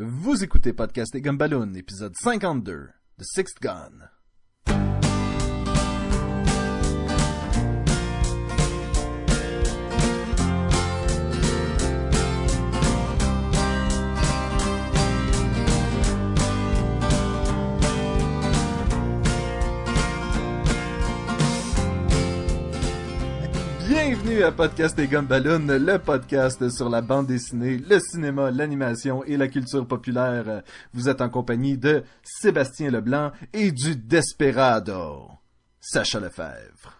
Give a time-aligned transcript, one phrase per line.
[0.00, 4.08] Vous écoutez Podcast et Gumballoon, épisode 52, The Sixth Gun.
[24.28, 29.38] Bienvenue à Podcast et Gumballoon, le podcast sur la bande dessinée, le cinéma, l'animation et
[29.38, 30.62] la culture populaire.
[30.92, 35.30] Vous êtes en compagnie de Sébastien Leblanc et du Desperado,
[35.80, 36.92] Sacha Lefebvre.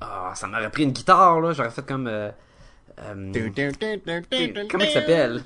[0.00, 1.52] Ah, ça m'aurait pris une guitare, là.
[1.52, 2.08] J'aurais fait comme...
[2.08, 2.32] euh,
[2.98, 3.32] euh,
[4.68, 5.44] comment il s'appelle?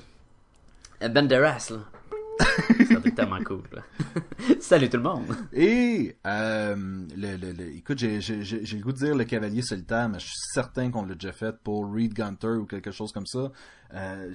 [1.03, 2.00] Euh, Banderas, là.
[2.41, 3.81] Ça aurait été tellement cool, là.
[4.59, 5.35] Salut tout le monde!
[5.53, 6.75] Et, euh,
[7.15, 10.09] le, le, le- écoute, j'ai, j'ai, j'ai j'ai le goût de dire le cavalier solitaire,
[10.09, 13.25] mais je suis certain qu'on l'a déjà fait pour Reed Gunter ou quelque chose comme
[13.25, 13.51] ça.
[13.93, 14.33] Euh,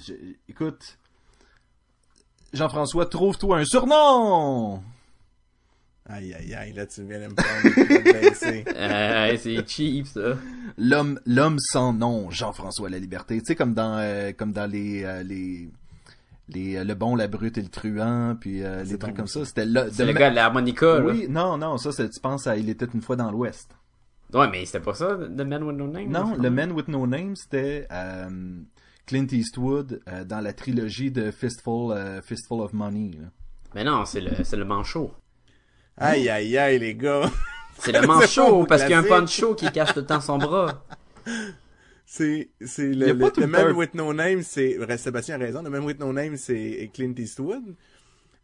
[0.49, 0.99] écoute,
[2.53, 4.83] Jean-François, trouve-toi un surnom!
[6.09, 8.67] Aïe, aïe, aïe, là, tu viens de me prendre.
[8.77, 10.37] Euh, c'est cheap, ça.
[10.79, 13.39] L'homme, l'homme sans nom, Jean-François La Liberté.
[13.41, 15.69] Tu sais, comme dans, euh, comme dans les, euh, les,
[16.49, 19.27] les, euh, le bon, la brute et le truand, puis euh, les trucs bon, comme
[19.27, 19.45] ça.
[19.45, 21.05] C'était le, C'est de le ma- gars de l'harmonica, là.
[21.05, 23.71] Oui, non, non, ça, c'est, tu penses à Il était une fois dans l'Ouest.
[24.35, 26.09] Ouais, mais c'était pas ça, The Man With No Name?
[26.11, 28.29] Non, le Man with No Name, c'était euh,
[29.07, 33.13] Clint Eastwood euh, dans la trilogie de Fistful, euh, Fistful of Money.
[33.21, 33.29] là.
[33.75, 35.13] Mais non, c'est le, c'est le manchot.
[35.97, 37.31] Aïe, aïe, aïe, les gars.
[37.79, 40.39] C'est le manchot, parce qu'il y a un poncho qui cache tout le temps son
[40.39, 40.83] bras.
[42.09, 46.13] C'est, c'est le, temps- with No Name, c'est, Sébastien a raison, le Man with No
[46.13, 47.75] Name, c'est Clint Eastwood.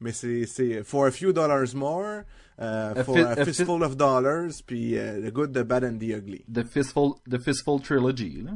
[0.00, 2.22] Mais c'est, c'est For a Few Dollars More,
[2.60, 5.62] euh, A For fi- a, a fi- Fistful of Dollars, puis euh, The Good, The
[5.62, 6.44] Bad and The Ugly.
[6.52, 8.42] The Fistful, The Fistful Trilogy.
[8.42, 8.50] Là.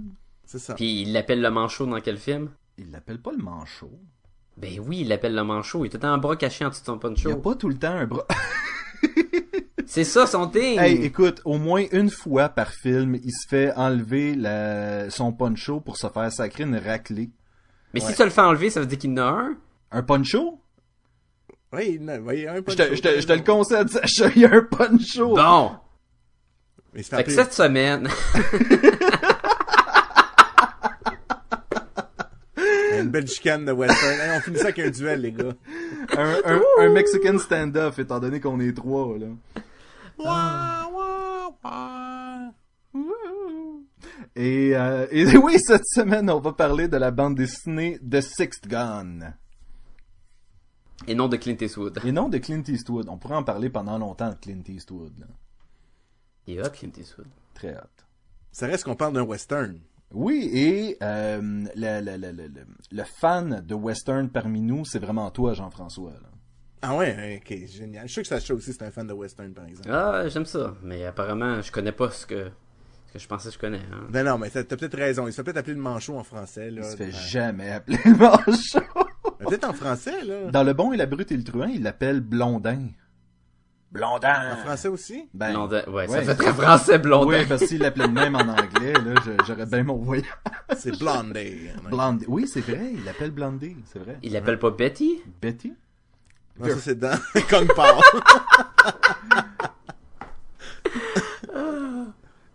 [0.45, 0.75] C'est ça.
[0.75, 2.51] Puis il l'appelle le manchot dans quel film?
[2.77, 3.93] Il l'appelle pas le manchot.
[4.57, 5.84] Ben oui, il l'appelle le manchot.
[5.84, 7.31] Il est tout le temps un bras caché en dessous de son Il y a
[7.31, 7.37] poncho.
[7.37, 8.27] pas tout le temps un bras.
[9.87, 10.79] C'est ça son thing!
[10.79, 15.09] hey, écoute, au moins une fois par film, il se fait enlever la...
[15.11, 17.31] son poncho pour se faire sacrer une raclée.
[17.94, 19.56] mais si tu le fais enlever, ça veut dire qu'il en a un?
[19.93, 20.61] Un poncho?
[21.72, 24.44] Oui, non, oui, il y a un peu Je te, le concède, Sacha, il y
[24.44, 25.37] a un poncho.
[25.37, 25.72] Bon!
[26.93, 28.09] Mais Fait que cette semaine,
[32.99, 34.21] une belle chicane de western.
[34.21, 35.53] Hey, on finit ça avec un duel, les gars.
[36.16, 39.27] Un, un, un Mexican stand-off, étant donné qu'on est trois, là.
[40.19, 42.53] Wah, wah, wah.
[44.34, 48.66] Et, euh, et oui, cette semaine, on va parler de la bande dessinée The Sixth
[48.66, 49.34] Gun.
[51.06, 51.99] et non de Clint Eastwood.
[52.05, 53.09] Et non de Clint Eastwood.
[53.09, 55.19] On pourrait en parler pendant longtemps de Clint Eastwood.
[55.19, 55.26] Là.
[56.47, 57.26] Il est Clint Eastwood.
[57.55, 57.81] Très hot.
[58.53, 59.78] Ça reste qu'on parle d'un western.
[60.12, 61.41] Oui, et euh,
[61.75, 66.12] le, le, le, le, le- le fan de western parmi nous, c'est vraiment toi, Jean-François.
[66.12, 66.28] là.
[66.82, 68.06] Ah ouais, ok, génial.
[68.06, 69.91] Je suis sûr que Sacha aussi c'est un fan de western, par exemple.
[69.91, 70.75] Ah, j'aime ça.
[70.82, 72.50] Mais apparemment, je connais pas ce que,
[73.09, 73.78] ce que je pensais que je connais.
[73.92, 74.06] Hein.
[74.10, 75.26] Ben non, mais t'as peut-être raison.
[75.26, 76.82] Il se fait peut-être appeler le manchot en français, là.
[76.84, 78.81] Il se fait Euh, jamais appeler le manchot.
[79.41, 80.50] ben, Peut-être en français, là.
[80.50, 82.88] Dans Le Bon et la Brute et le Truand, il l'appelle Blondin.
[83.93, 84.53] Blondin!
[84.53, 85.28] En français aussi?
[85.32, 85.82] Ben, Blondin.
[85.88, 86.25] Ouais, ça ouais.
[86.25, 87.38] fait très français, Blondin.
[87.38, 89.14] Oui, parce qu'il l'appelait même en anglais, là,
[89.47, 90.26] j'aurais bien mon voyage.
[90.76, 91.70] C'est Blondie.
[91.88, 92.25] Blondie.
[92.28, 94.19] Oui, c'est vrai, il l'appelle Blondie, c'est vrai.
[94.22, 95.22] Il l'appelle pas Betty?
[95.41, 95.72] Betty?
[96.59, 97.19] Non, ça c'est dans
[97.50, 98.00] Kong Pao.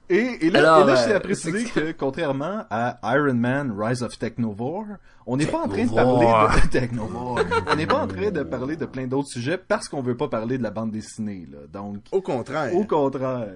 [0.10, 3.34] Et, et là, Alors, et là, je euh, tiens à préciser que, contrairement à Iron
[3.34, 4.84] Man Rise of Technovore,
[5.26, 6.28] on n'est pas en train de parler
[6.64, 7.40] de Technovore.
[7.68, 10.28] on n'est pas en train de parler de plein d'autres sujets parce qu'on veut pas
[10.28, 11.60] parler de la bande dessinée, là.
[11.72, 12.76] Donc, Au contraire.
[12.76, 13.54] au contraire.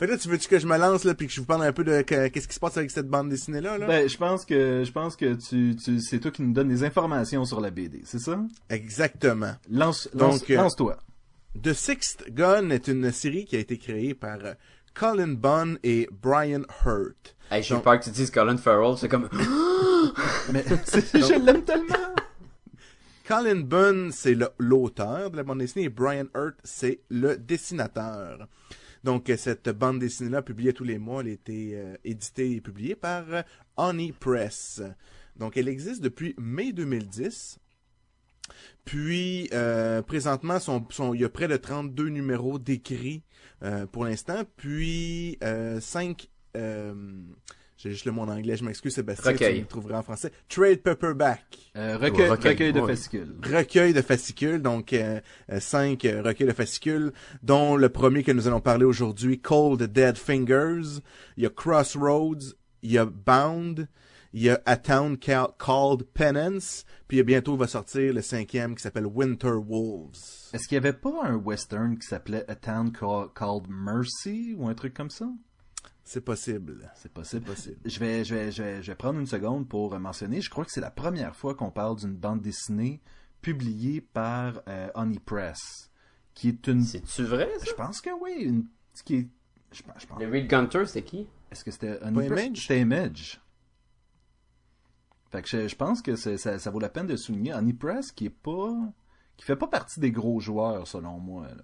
[0.00, 1.62] Fait que là, tu veux-tu que je me lance, là, puis que je vous parle
[1.62, 3.86] un peu de que- qu'est-ce qui se passe avec cette bande dessinée-là, là?
[3.86, 6.82] Ben, je pense que, je pense que tu, tu, c'est toi qui nous donnes des
[6.84, 8.40] informations sur la BD, c'est ça?
[8.70, 9.52] Exactement.
[9.70, 10.96] Lance, Donc, lance, euh, lance-toi.
[11.62, 14.54] The Sixth Gun est une série qui a été créée par euh,
[14.94, 17.36] Colin Bunn et Brian Hurt.
[17.50, 19.28] Hey, j'ai Donc- peur que tu dises Colin Farrell, c'est comme...
[20.52, 22.14] Mais, c'est- je l'aime tellement!
[23.28, 28.48] Colin Bunn, c'est le- l'auteur de la bande dessinée et Brian Hurt, c'est le dessinateur.
[29.04, 32.60] Donc, euh, cette bande dessinée-là, publiée tous les mois, elle a été euh, éditée et
[32.60, 33.42] publiée par euh,
[33.76, 34.82] Honey Press.
[35.36, 37.58] Donc, elle existe depuis mai 2010.
[38.84, 39.48] Puis,
[40.06, 40.58] présentement,
[41.14, 43.22] il y a près de 32 numéros d'écrits
[43.92, 44.42] pour l'instant.
[44.56, 46.28] Puis, euh, 5...
[47.82, 49.54] j'ai juste le mot en anglais, je m'excuse Sébastien, Recueil.
[49.54, 50.30] tu le trouveras en français.
[50.48, 51.42] Trade Paperback.
[51.76, 52.88] Euh, recueil, Recueil, recueil de ouais.
[52.94, 53.34] fascicules.
[53.42, 57.12] recueil de fascicules, donc euh, euh, cinq euh, recueils de fascicules,
[57.42, 61.00] dont le premier que nous allons parler aujourd'hui, Cold Dead Fingers.
[61.36, 63.88] Il y a Crossroads, il y a Bound,
[64.32, 68.82] Il y a A Town Ca- Called Penance, puis bientôt va sortir le cinquième qui
[68.82, 70.14] s'appelle Winter Wolves.
[70.52, 74.68] Est-ce qu'il y avait pas un western qui s'appelait A Town Ca- Called Mercy ou
[74.68, 75.26] un truc comme ça?
[76.12, 76.90] C'est possible.
[76.96, 77.44] C'est possible.
[77.46, 77.78] possible.
[77.84, 80.40] Je vais, je, vais, je, vais, je vais prendre une seconde pour mentionner.
[80.40, 83.00] Je crois que c'est la première fois qu'on parle d'une bande dessinée
[83.42, 85.88] publiée par euh, Honey Press,
[86.34, 86.82] qui est une.
[86.82, 88.66] C'est-tu vrai, Je pense que oui, une.
[89.04, 89.28] Qui est,
[89.70, 90.20] je, pense- je pense.
[90.20, 91.28] Le Reed Gunter, c'est qui?
[91.52, 92.44] Est-ce que c'était Honey Press?
[92.46, 92.58] Image?
[92.62, 93.40] C'était Image.
[95.30, 97.72] Fait que je, je pense que c'est- ça, ça vaut la peine de souligner Honey
[97.72, 98.74] Press qui est pas.
[99.36, 101.46] qui fait pas partie des gros joueurs selon moi.
[101.46, 101.62] Là.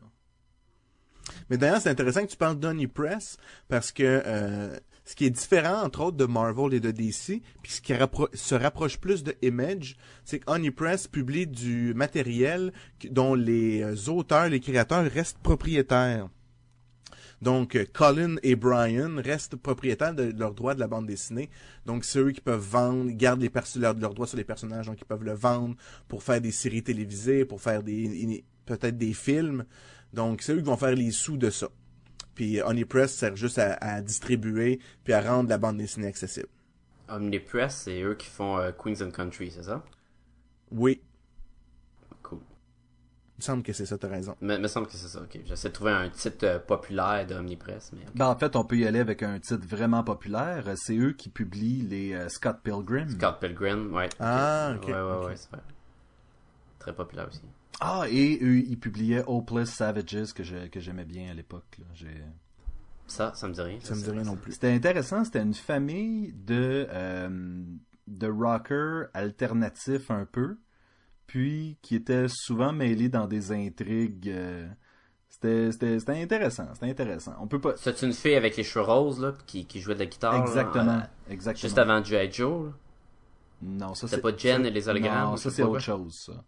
[1.51, 3.37] Mais d'ailleurs, c'est intéressant que tu parles d'Honey Press
[3.69, 7.73] parce que euh, ce qui est différent, entre autres, de Marvel et de DC, puis
[7.73, 7.93] ce qui
[8.35, 12.73] se rapproche plus de Image, c'est que Press publie du matériel
[13.11, 16.29] dont les euh, auteurs, les créateurs restent propriétaires.
[17.43, 21.51] Donc, euh, Colin et Brian restent propriétaires de leurs droits de la bande dessinée.
[21.85, 25.05] Donc, c'est eux qui peuvent vendre, gardent les leurs droits sur les personnages, donc ils
[25.05, 25.77] peuvent le vendre
[26.09, 29.65] pour faire des séries télévisées, pour faire des peut-être des films.
[30.13, 31.69] Donc, c'est eux qui vont faire les sous de ça.
[32.35, 36.49] Puis Honey Press sert juste à, à distribuer puis à rendre la bande dessinée accessible.
[37.09, 39.83] Omnipress, c'est eux qui font euh, Queens and Country, c'est ça?
[40.73, 41.01] Oui,
[42.23, 42.41] Cool.
[42.41, 44.35] il me semble que c'est ça, t'as raison.
[44.41, 45.39] Me, me semble que c'est ça, ok.
[45.47, 48.01] J'essaie de trouver un titre euh, populaire d'Omnipress, mais...
[48.17, 50.65] Ben, en fait, on peut y aller avec un titre vraiment populaire.
[50.77, 53.09] C'est eux qui publient les euh, Scott Pilgrim.
[53.09, 54.09] Scott Pilgrim, ouais.
[54.19, 55.27] Ah, ok, Ouais, ouais, ok.
[55.29, 55.61] ouais, c'est vrai.
[56.81, 57.41] Très populaire aussi.
[57.81, 61.77] Ah, et eux, ils publiaient Hopeless Savages que je- que j'aimais bien à l'époque.
[61.79, 61.85] là.
[61.95, 62.25] J'ai-
[63.07, 63.79] Ça, ça me dit rien.
[63.83, 64.53] Ça me dit rien non plus.
[64.53, 67.63] C'était intéressant, c'était une famille de, euh,
[68.09, 70.57] de rockers alternatifs un peu,
[71.27, 74.29] puis qui étaient souvent mêlés dans des intrigues.
[74.31, 74.67] euh,
[75.29, 77.35] c'était, c'était, c'était intéressant, c'était intéressant.
[77.41, 77.75] On peut pas...
[77.77, 80.33] C'est une fille avec les cheveux roses, là, qui, qui jouait de la guitare.
[80.33, 81.61] là, Exactement, euh, exactement.
[81.61, 82.33] juste avant G.I.
[82.33, 82.73] Joe, là.
[83.63, 84.23] Non, ça C'était c'est...
[84.23, 85.81] pas Jen et les hologrammes, Non, ça c'est pas autre quoi.
[85.81, 86.45] chose, ça.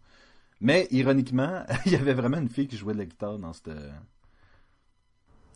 [0.61, 3.69] Mais, ironiquement, il y avait vraiment une fille qui jouait de la guitare dans cette...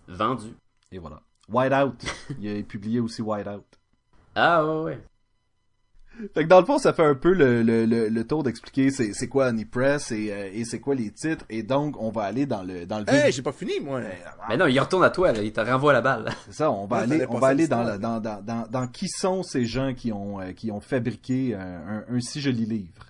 [0.07, 0.53] Vendu.
[0.91, 1.21] Et voilà.
[1.49, 2.05] White Out.
[2.39, 3.65] il a publié aussi White Out.
[4.35, 4.99] Ah, ouais, ouais.
[6.35, 8.91] Fait que dans le fond, ça fait un peu le, le, le, le tour d'expliquer
[8.91, 11.43] c'est, c'est quoi Honey Press et, euh, et c'est quoi les titres.
[11.49, 13.99] Et donc, on va aller dans le dans le Hey, j'ai pas fini, moi.
[14.47, 15.41] Mais non, il retourne à toi, là.
[15.41, 16.31] Il te renvoie la balle.
[16.45, 18.87] C'est ça, on va Ouais, aller, on va aller dans, la- dans, dans, dans, dans
[18.87, 22.65] qui sont ces gens qui ont, euh, qui ont fabriqué un, un, un si joli
[22.67, 23.07] livre.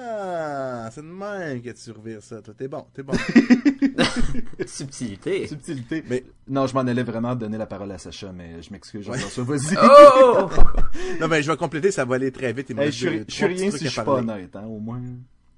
[0.00, 2.40] Ah, c'est de même que tu revires ça.
[2.40, 3.14] Toi, t'es bon, t'es bon.
[4.66, 5.46] Subtilité.
[5.46, 6.04] Subtilité.
[6.08, 9.76] Mais- Non, je m'en allais vraiment donner la parole à Sacha, mais je m'excuse, vas-y.
[9.82, 10.48] Oh!
[11.20, 12.70] non, mais je vais compléter, ça va aller très vite.
[12.70, 14.64] Hey, je suis deux- je suis trois petits rien si je suis pas honnête, hein,
[14.66, 15.00] au moins.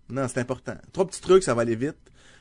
[0.09, 0.75] Non, c'est important.
[0.93, 1.97] Trois petits trucs, ça va aller vite.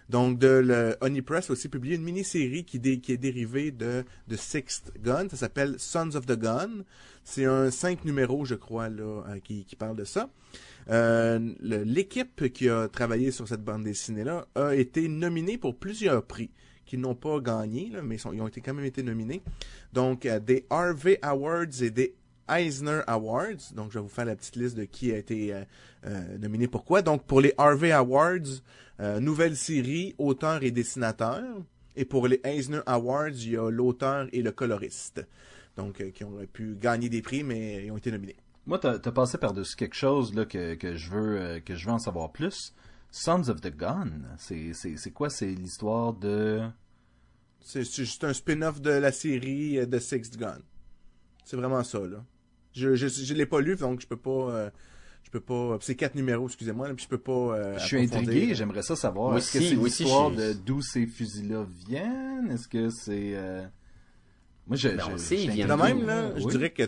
[0.09, 3.69] Donc, de le Honey Press a aussi publié une mini-série qui, dé- qui est dérivée
[3.69, 5.27] de, de Sixth Gun.
[5.29, 6.83] Ça s'appelle Sons of the Gun.
[7.31, 10.31] C'est un cinq numéros, je crois, euh, qui, parle de ça.
[10.89, 16.49] Euh, L'équipe qui a travaillé sur cette bande dessinée-là a été nominée pour plusieurs prix
[16.87, 19.43] qu'ils n'ont pas gagné, mais ils, ont quand même été nominés.
[19.93, 22.15] Donc, euh, des Harvey Awards et des
[22.49, 23.73] Eisner Awards.
[23.75, 25.53] Donc, je vais vous faire la petite liste de qui a été
[26.39, 27.03] nominé pourquoi.
[27.03, 28.63] Donc, pour les Harvey Awards,
[29.19, 31.43] nouvelle série, auteur et dessinateur.
[31.95, 35.21] Et pour les Eisner Awards, il y a l'auteur et le coloriste.
[35.79, 38.35] Donc, euh, qui auraient pu gagner des prix, mais ils ont été nominés.
[38.67, 41.85] Moi, t'as, t'as passé par-dessus quelque chose là, que, que, je veux, euh, que je
[41.85, 42.73] veux en savoir plus.
[43.11, 45.29] Sons of the Gun, c'est, c'est, c'est quoi?
[45.29, 46.61] C'est l'histoire de...
[47.61, 50.59] C'est juste un spin-off de la série euh, de Sixth Gun.
[51.45, 52.23] C'est vraiment ça, là.
[52.73, 54.51] Je, je, je l'ai pas lu, donc je peux pas...
[54.51, 54.69] euh,
[55.23, 55.77] je peux pas...
[55.81, 57.31] C'est quatre numéros, excusez-moi, puis je peux pas...
[57.31, 59.37] euh, Je suis intrigué, j'aimerais ça savoir.
[59.37, 62.51] Est-ce que c'est l'histoire de d'où ces fusils-là viennent?
[62.51, 63.33] Est-ce que c'est...
[64.69, 66.83] Moi, je, Ben, on je- sait, je De même, là, je dirais que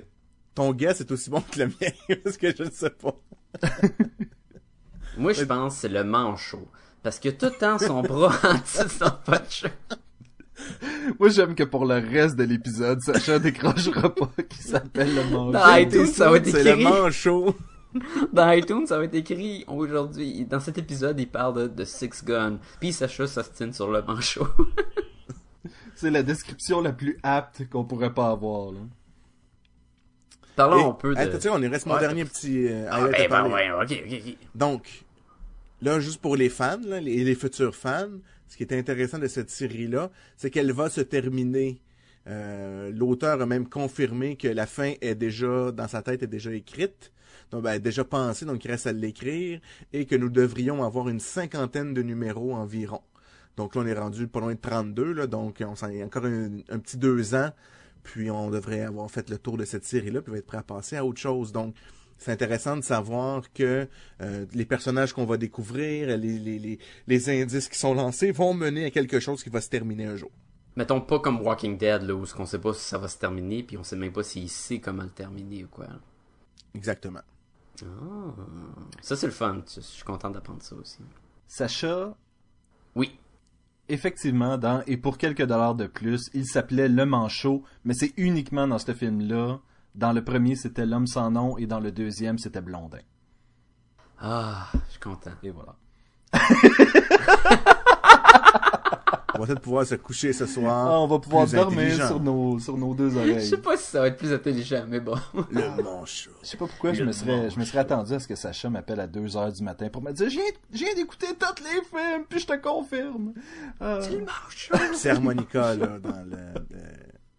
[0.56, 3.16] ton guess est aussi bon que le mien, parce que je ne sais pas.
[5.18, 6.68] Moi, je pense que c'est le manchot.
[7.04, 9.66] Parce que tout le temps, son bras en dessous de son punch.
[11.20, 15.54] Moi, j'aime que pour le reste de l'épisode, Sacha décrochera pas qui s'appelle le manger.
[15.54, 16.84] Dans iTunes, ça va être C'est le écrit.
[16.84, 17.56] manchot.
[18.32, 20.46] Dans iTunes, ça va être écrit aujourd'hui.
[20.46, 22.60] Dans cet épisode, il parle de, de Six Gun.
[22.80, 24.48] Puis Sacha s'ostine sur le manchot.
[26.02, 28.72] C'est la description la plus apte qu'on pourrait pas avoir.
[28.72, 28.80] Là.
[30.56, 31.20] Parlons Et, un peu de...
[31.20, 32.00] hey, tu sais, on est reste mon Ouais.
[32.00, 34.38] dernier petit euh, Ah, ben, ben, ouais, ok, ok, ok.
[34.56, 35.06] Donc,
[35.80, 38.10] là, juste pour les fans, là, les, les futurs fans,
[38.48, 41.80] ce qui est intéressant de cette série-là, c'est qu'elle va se terminer.
[42.26, 46.52] Euh, L'auteur a même confirmé que la fin est déjà, dans sa tête, est déjà
[46.52, 47.12] écrite.
[47.52, 49.60] Donc, ben, déjà pensée, donc il reste à l'écrire.
[49.94, 53.02] Et que nous devrions avoir une cinquantaine de numéros environ.
[53.58, 56.02] Donc là, on est rendu pas loin de 32, là, donc on s'en il y
[56.02, 57.52] a encore un, un petit deux ans
[58.04, 60.58] puis on devrait avoir fait le tour de cette série-là, puis on va être prêt
[60.58, 61.52] à passer à autre chose.
[61.52, 61.76] Donc,
[62.18, 63.88] c'est intéressant de savoir que
[64.22, 68.54] euh, les personnages qu'on va découvrir, les, les, les, les indices qui sont lancés vont
[68.54, 70.32] mener à quelque chose qui va se terminer un jour.
[70.76, 73.64] Mettons pas comme Walking Dead, là, où on sait pas si ça va se terminer,
[73.64, 75.88] puis on sait même pas s'il sait comment le terminer ou quoi.
[76.74, 77.22] Exactement.
[77.84, 78.36] Ah,
[79.02, 79.64] ça c'est le fun.
[79.76, 81.00] Je suis content d'apprendre ça aussi.
[81.48, 82.16] Sacha,
[82.96, 83.18] Oui.
[83.92, 88.68] Effectivement, dans Et pour quelques dollars de plus, il s'appelait Le Manchot, mais c'est uniquement
[88.68, 89.60] dans ce film-là.
[89.96, 93.00] Dans le premier, c'était L'Homme sans nom, et dans le deuxième, c'était Blondin.
[94.20, 95.32] Ah, je suis content.
[95.44, 95.76] Et voilà.
[99.36, 100.88] On va peut-être pouvoir se coucher ce soir.
[100.92, 103.46] Ah, on va pouvoir dormir sur nos, sur nos deux Je oreilles.
[103.46, 105.16] sais pas si ça va être plus intelligent, mais bon.
[105.52, 106.32] Le manchot.
[106.42, 108.36] Je sais pas pourquoi je Le me serais, je me serais attendu à ce que
[108.36, 110.42] Sacha m'appelle à 2 heures du matin pour me dire, j'ai,
[110.74, 113.34] j'ai d'écouter tous les films, puis je te confirme.
[113.82, 114.02] Euh,
[114.94, 116.54] C'est harmonica, là, dans le...
[116.70, 116.84] le-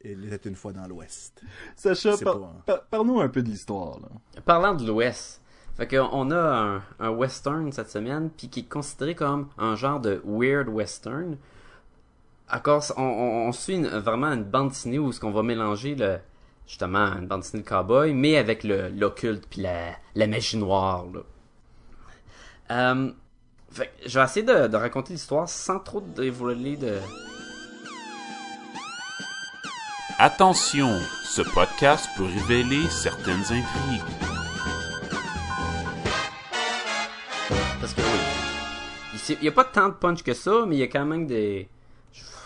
[0.04, 1.40] Il était une fois dans l'Ouest.
[1.76, 4.08] Sacha, C'est par- pas- par- parle-nous un peu de l'histoire, là.
[4.44, 5.40] Parlant de l'Ouest,
[5.76, 9.76] fait que on a un, un western cette semaine, puis qui est considéré comme un
[9.76, 11.36] genre de weird western.
[12.54, 15.42] À cause, on, on, on suit une- vraiment une bande dessinée où ce qu'on va
[15.42, 16.18] mélanger le
[16.66, 21.06] justement une bande dessinée de cowboy, mais avec le l'occulte puis la, la magie noire.
[21.14, 21.20] Là.
[22.94, 23.10] Euh,
[23.70, 26.98] fait je vais essayer de, de raconter l'histoire sans trop dévoiler de.
[30.18, 30.90] Attention,
[31.24, 34.02] ce podcast peut révéler certaines intrigues.
[37.80, 38.06] Parce que oui.
[39.30, 41.26] Il n'y a pas tant de punch que ça, mais il y a quand même
[41.26, 41.68] des.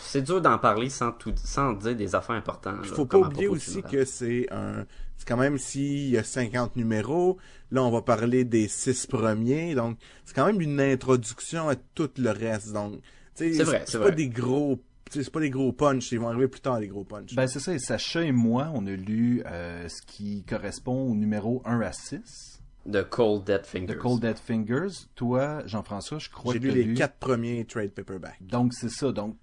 [0.06, 2.76] C'est dur d'en parler sans tout sans dire des affaires importantes.
[2.84, 4.84] Il là, faut pas oublier aussi que c'est un...
[5.16, 7.38] C'est quand même s'il y a 50 numéros,
[7.70, 12.10] là on va parler des six premiers, donc c'est quand même une introduction à tout
[12.18, 12.72] le reste.
[12.72, 13.00] Donc,
[13.34, 14.82] C'est vrai, c'est pas des gros...
[15.10, 17.34] C'est pas des gros punchs, ils vont arriver plus tard les gros punchs.
[17.34, 21.14] Ben, c'est ça, et Sacha et moi, on a lu euh, ce qui correspond au
[21.14, 23.86] numéro 1 à 6 De Cold Dead Fingers.
[23.86, 25.06] de Cold Dead Fingers.
[25.14, 26.94] Toi, Jean-François, je crois J'ai que lu t'as les lu...
[26.94, 28.36] quatre premiers trade paperbacks.
[28.40, 29.12] Donc, c'est ça.
[29.12, 29.36] Donc,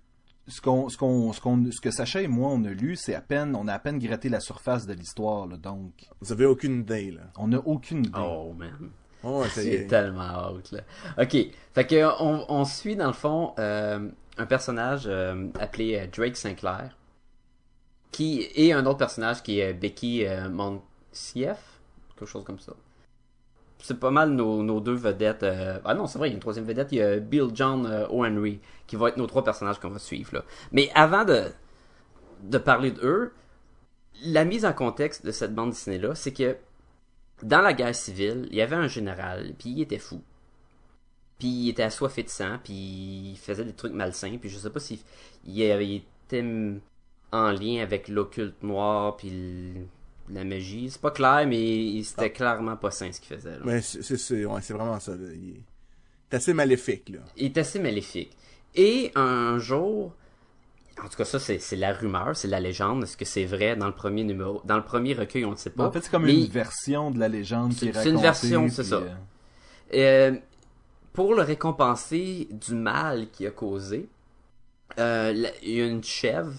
[0.47, 3.15] ce qu'on, ce qu'on, ce qu'on, ce que Sacha et moi, on a lu, c'est
[3.15, 5.57] à peine, on a à peine gratté la surface de l'histoire, là.
[5.57, 7.21] Donc, Vous avez aucune idée, là.
[7.37, 8.19] on n'a aucune idée.
[8.19, 8.89] Oh man.
[9.23, 10.81] Oh, C'est tellement out là.
[11.17, 11.37] Ok.
[11.73, 16.35] Fait que on, on suit dans le fond euh, un personnage euh, appelé euh, Drake
[16.35, 16.97] Sinclair.
[18.11, 20.49] Qui et un autre personnage qui est Becky euh.
[21.23, 22.73] Quelque chose comme ça.
[23.83, 25.43] C'est pas mal nos, deux vedettes.
[25.43, 26.87] euh, Ah non, c'est vrai, il y a une troisième vedette.
[26.93, 29.99] Il y a Bill John euh, O'Henry qui va être nos trois personnages qu'on va
[29.99, 30.45] suivre là.
[30.71, 31.43] Mais avant de,
[32.43, 33.33] de parler d'eux,
[34.23, 36.55] la mise en contexte de cette bande dessinée-là, c'est que
[37.41, 40.21] dans la guerre civile, il y avait un général, puis il était fou.
[41.39, 42.73] Puis il était assoiffé de sang, puis
[43.33, 44.99] il faisait des trucs malsains, puis je sais pas s'il
[45.45, 46.45] il, il était
[47.33, 49.73] en lien avec l'occulte noir, puis
[50.29, 50.89] la magie.
[50.89, 53.51] C'est pas clair, mais c'était clairement pas sain ce qu'il faisait.
[53.51, 53.59] là.
[53.65, 55.27] Mais c'est, c'est, ouais, c'est vraiment ça, là.
[55.33, 55.55] Il
[56.31, 57.19] est assez maléfique, là.
[57.37, 58.31] Il est assez maléfique.
[58.75, 60.13] Et un jour,
[61.03, 63.75] en tout cas ça c'est c'est la rumeur, c'est la légende, est-ce que c'est vrai?
[63.75, 65.85] Dans le premier numéro, dans le premier recueil on ne sait pas.
[65.85, 68.03] En fait, c'est comme Mais- une version de la légende qui est C'est- racontée.
[68.03, 68.95] c'est une version, c'est ça.
[68.95, 69.09] euh,
[69.93, 70.35] Euh,
[71.13, 74.07] pour le récompenser du mal qu'il a causé,
[74.97, 76.53] euh, il y a une chèvre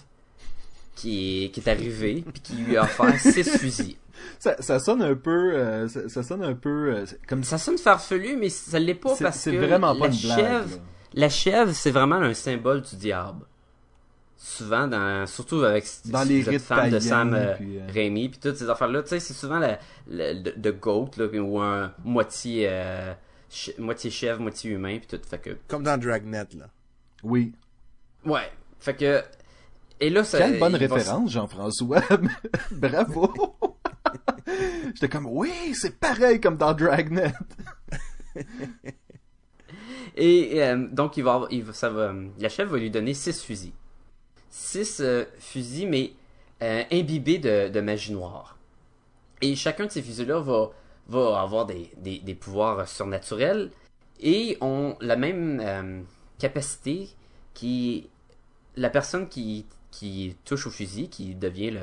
[0.94, 3.96] qui est, qui est arrivée puis qui lui a offert six fusils.
[4.38, 7.78] ça, ça sonne un peu, euh, ça, ça sonne un peu euh, comme Ça sonne
[7.78, 10.38] farfelu, mais ça l'est pas parce c'est que vraiment pas la une blague.
[10.38, 10.82] chèvre, là.
[11.14, 13.44] la chèvre, c'est vraiment un symbole du diable.
[14.36, 18.38] Souvent, dans, surtout avec Dans si les rites de Sam euh, puis, euh, Raimi, puis
[18.40, 21.92] toutes ces affaires-là, tu sais, c'est souvent la, la- de, de goat, là, ou un
[22.04, 23.14] moitié, euh,
[23.48, 25.24] ch- moitié chèvre, moitié humain, puis tout.
[25.26, 26.66] Fait que, Comme dans Dragnet, là.
[27.22, 27.52] Oui.
[28.26, 28.50] ouais.
[28.80, 29.22] Fait que,
[30.06, 30.38] et là, ça.
[30.38, 32.02] Quelle bonne référence, Jean-François.
[32.70, 33.32] Bravo.
[34.94, 37.32] J'étais comme, oui, c'est pareil comme dans Dragnet.
[40.16, 43.14] Et euh, donc, il va, avoir- il va- ça va, la chèvre va lui donner
[43.14, 43.72] six fusils.
[44.50, 46.12] Six euh, fusils, mais
[46.62, 48.56] euh, imbibés de, de magie noire.
[49.42, 50.70] Et chacun de ces fusils-là va,
[51.08, 53.70] va avoir des, des, des pouvoirs surnaturels
[54.20, 56.04] et ont la même
[56.38, 57.08] capacité
[57.52, 58.08] qui.
[58.76, 59.66] La personne qui,
[59.98, 61.80] qui touche au fusil, qui devient le,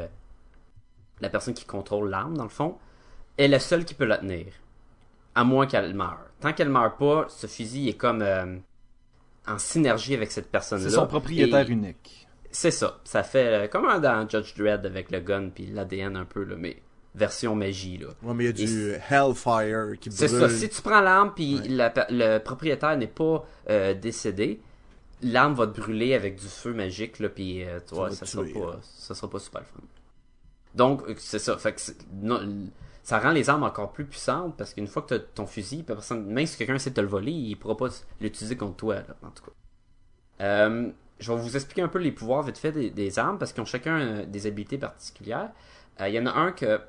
[1.22, 2.78] la personne qui contrôle l'arme, dans le fond,
[3.38, 4.48] est la seule qui peut la tenir.
[5.36, 6.20] À moins qu'elle meure.
[6.42, 8.58] Tant qu'elle meurt pas, ce fusil est comme euh,
[9.48, 10.90] en synergie avec cette personne-là.
[10.90, 12.28] C'est son propriétaire Et unique.
[12.52, 13.00] C'est ça.
[13.06, 16.56] Ça fait euh, comme dans Judge Dredd avec le gun puis l'ADN un peu, là,
[16.58, 16.82] mais
[17.16, 17.98] version magie.
[17.98, 18.08] Là.
[18.24, 20.42] Ouais, mais il y a Et du Hellfire qui C'est brûle.
[20.42, 20.50] ça.
[20.50, 21.68] Si tu prends l'arme puis Ouais.
[21.70, 24.60] la pe- le propriétaire n'est pas euh, décédé,
[25.22, 28.54] l'arme va te brûler avec du feu magique là puis euh, va ça sera tuer,
[28.54, 28.80] pas là.
[28.82, 29.80] ça sera pas super le fun.
[30.76, 31.58] Donc, euh, c'est ça.
[31.58, 31.82] Fait que
[32.22, 32.70] non,
[33.04, 35.84] ça rend les armes encore plus puissantes parce qu'une fois que tu as ton fusil,
[35.84, 37.88] personne, même si quelqu'un essaie de te le voler, il pourra pas
[38.20, 39.52] l'utiliser contre toi, là, en tout cas.
[40.42, 43.54] Euh, je vais vous expliquer un peu les pouvoirs vite fait des, des armes parce
[43.54, 45.52] qu'ils ont chacun des habilités particulières.
[46.00, 46.80] Euh, Il y en a un que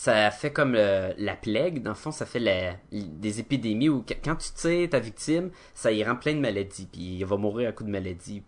[0.00, 1.82] ça fait comme euh, la plague.
[1.82, 5.50] Dans le fond, ça fait la- des épidémies où qu- quand tu tires ta victime,
[5.74, 6.86] ça y rend plein de maladies.
[6.90, 8.44] Puis il va mourir à coup de maladies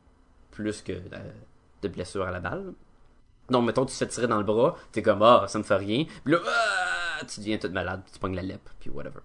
[0.52, 1.32] plus que euh,
[1.82, 2.72] de blessures à la balle.
[3.48, 5.74] Donc, mettons, tu te fais tirer dans le bras, t'es comme, ah, ça me fait
[5.74, 6.04] rien.
[6.24, 9.18] Puis là, ah, tu deviens toute malade, tu pognes la lèpre, puis whatever.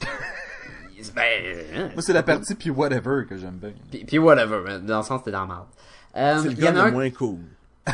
[1.14, 3.72] ben, hein, Moi, c'est la partie puis whatever que j'aime bien.
[3.90, 5.66] puis, puis whatever, hein, dans le sens t'es dans la merde.
[6.16, 7.40] Euh, C'est le gars le un- moins cool.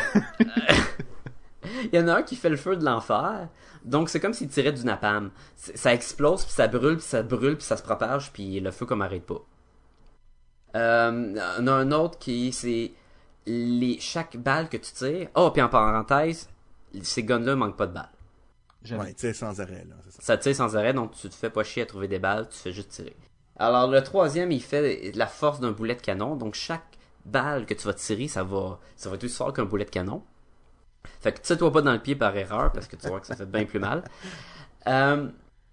[1.92, 3.48] Il y en a un qui fait le feu de l'enfer.
[3.84, 5.30] Donc c'est comme s'il tirait du napalm.
[5.56, 8.86] Ça explose, puis ça brûle, puis ça brûle, puis ça se propage, puis le feu
[8.86, 9.42] comme arrête pas.
[10.74, 12.92] Euh, on a un autre qui c'est
[13.46, 15.28] les chaque balle que tu tires.
[15.34, 16.48] Oh, puis en parenthèse,
[17.02, 18.10] ces guns-là manquent pas de balles.
[18.90, 19.96] Ouais, tu sais, sans arrêt, là.
[20.08, 22.56] Ça tire sans arrêt, donc tu te fais pas chier à trouver des balles, tu
[22.56, 23.16] fais juste tirer.
[23.58, 27.74] Alors le troisième, il fait la force d'un boulet de canon, donc chaque balle que
[27.74, 30.22] tu vas tirer, ça va, ça va être aussi fort qu'un boulet de canon.
[31.20, 33.36] Fait que tire-toi pas dans le pied par erreur, parce que tu vois que ça
[33.36, 34.02] fait bien plus mal.
[34.88, 35.28] Euh,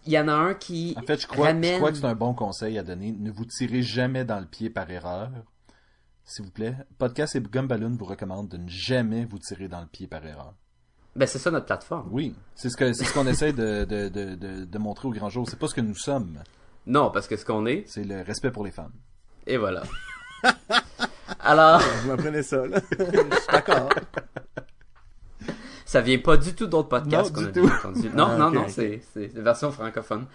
[0.05, 1.77] Il y en a un qui En fait, je crois, je ramène...
[1.77, 3.11] crois que c'est un bon conseil à donner.
[3.11, 5.29] Ne vous tirez jamais dans le pied par erreur.
[6.25, 6.75] S'il vous plaît.
[6.97, 10.55] Podcast et Gumballoon vous recommandent de ne jamais vous tirer dans le pied par erreur.
[11.15, 12.07] Ben c'est ça notre plateforme.
[12.11, 15.11] Oui, c'est ce que c'est ce qu'on essaie de, de, de, de, de montrer au
[15.11, 15.47] grand jour.
[15.47, 16.39] C'est pas ce que nous sommes.
[16.87, 18.93] Non, parce que ce qu'on est, C'est le respect pour les femmes.
[19.45, 19.83] et voilà.
[21.39, 22.79] Alors, Vous m'apprenez ça, là.
[22.99, 23.89] Je suis d'accord.
[25.93, 27.87] Ça vient pas du tout d'autres podcasts Non, qu'on a déjà tout.
[27.87, 28.09] entendus.
[28.15, 30.25] Non, Ah, non, non, c'est c'est la version francophone.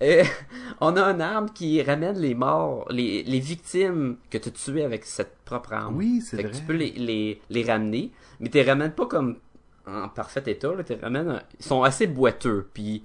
[0.00, 0.22] Et
[0.80, 4.84] on a une arme qui ramène les morts, les, les victimes que tu as tuées
[4.84, 5.96] avec cette propre arme.
[5.96, 6.58] Oui, c'est Fait que vrai.
[6.58, 9.38] tu peux les, les, les ramener, mais tu les ramènes pas comme
[9.86, 13.02] en parfait état, là, tu les ramènes, ils sont assez boiteux, puis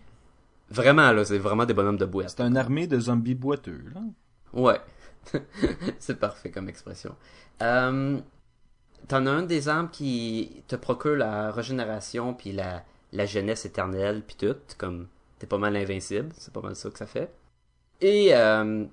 [0.70, 2.30] vraiment, là, c'est vraiment des bonhommes de boîte.
[2.38, 4.02] C'est une armée de zombies boiteux, là.
[4.54, 4.80] Ouais.
[6.00, 7.16] c'est parfait comme expression.
[7.62, 8.18] Euh,
[9.08, 14.24] T'en as un des armes qui te procure la régénération puis la, la jeunesse éternelle
[14.26, 15.08] puis tout, comme
[15.40, 17.32] t'es pas mal invincible, c'est pas mal ça que ça fait.
[18.02, 18.86] Et euh,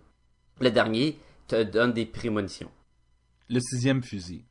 [0.60, 1.18] le dernier
[1.48, 2.70] te donne des prémonitions.
[3.48, 4.44] Le sixième fusil.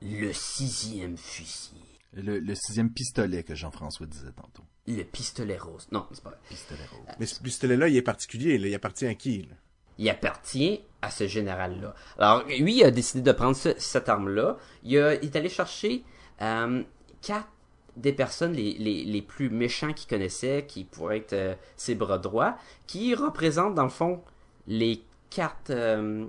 [0.00, 1.76] Le sixième fusil.
[2.12, 4.64] Le, le sixième pistolet que Jean-François disait tantôt.
[4.86, 5.86] Le pistolet rose.
[5.92, 6.38] Non, c'est pas vrai.
[6.48, 7.14] Pistolet rose.
[7.20, 8.66] Mais ce pistolet-là, il est particulier, là.
[8.66, 9.54] Il appartient à qui, là?
[9.98, 11.94] Il appartient à ce général-là.
[12.18, 14.56] Alors, lui, il a décidé de prendre ce- cette arme-là.
[14.84, 16.04] Il, a- il est allé chercher
[16.40, 16.82] euh,
[17.20, 17.48] quatre
[17.96, 22.18] des personnes les, les, les plus méchants qu'il connaissait, qui pourraient être euh, ses bras
[22.18, 24.22] droits, qui représentent, dans le fond,
[24.66, 26.24] les quatre euh,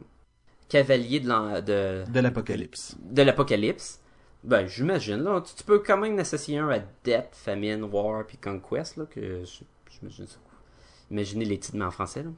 [0.69, 2.95] cavaliers de l'an- de, De l'apocalypse.
[2.99, 3.99] de l'apocalypse.
[4.43, 5.39] Ben, j'imagine, là.
[5.41, 9.43] Tu, tu peux quand même associer un à Death, Famine, War, puis Conquest, là, que
[9.89, 10.37] j'imagine ça.
[11.11, 12.29] Imaginez les titres, mais en français, là.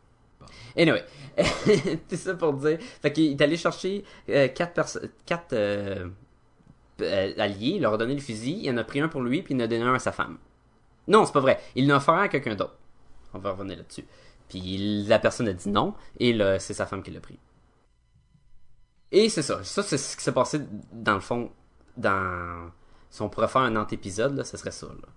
[0.77, 1.03] Anyway,
[2.07, 2.77] c'est ça pour dire.
[3.01, 6.07] Fait qu'il est allé chercher euh, quatre, euh,
[7.01, 9.41] euh, alliés, il leur a donné le fusil, il en a pris un pour lui,
[9.41, 10.37] puis il en a donné un à sa femme.
[11.07, 11.59] Non, c'est pas vrai.
[11.75, 12.77] Il en a offert à quelqu'un d'autre.
[13.33, 14.05] On va revenir là-dessus.
[14.49, 17.39] Puis la personne a dit non, et c'est sa femme qui l'a pris.
[19.11, 19.63] Et c'est ça.
[19.63, 21.51] Ça, c'est ce qui s'est passé dans le fond.
[21.97, 22.69] Dans.
[23.09, 24.87] Si on pourrait faire un antépisode, ce serait ça.
[24.87, 25.07] Là.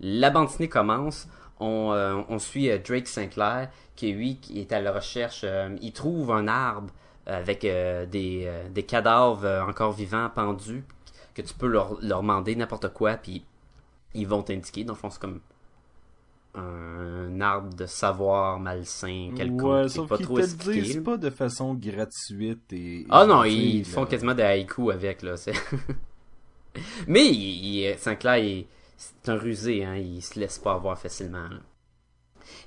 [0.00, 1.26] La bande dessinée commence.
[1.60, 5.42] On, euh, on suit euh, Drake Sinclair, qui lui, qui est à la recherche.
[5.44, 6.92] euh, il trouve un arbre
[7.26, 10.84] avec des, des cadavres encore vivants pendus,
[11.34, 13.44] que tu peux leur, leur demander n'importe quoi, puis
[14.14, 14.84] ils vont t'indiquer.
[14.84, 15.40] Dans le fond, c'est comme
[16.54, 19.62] un arbre de savoir malsain quelconque.
[19.62, 23.00] Ouais, sauf pas trop expliqué, pas de façon gratuite et...
[23.00, 25.34] et Ah non, ils font quasiment des haïkus avec, là.
[27.08, 28.66] Mais il, il- Sinclair, il-
[28.96, 29.96] c'est un rusé, hein.
[29.96, 31.60] Il se laisse pas avoir facilement, là.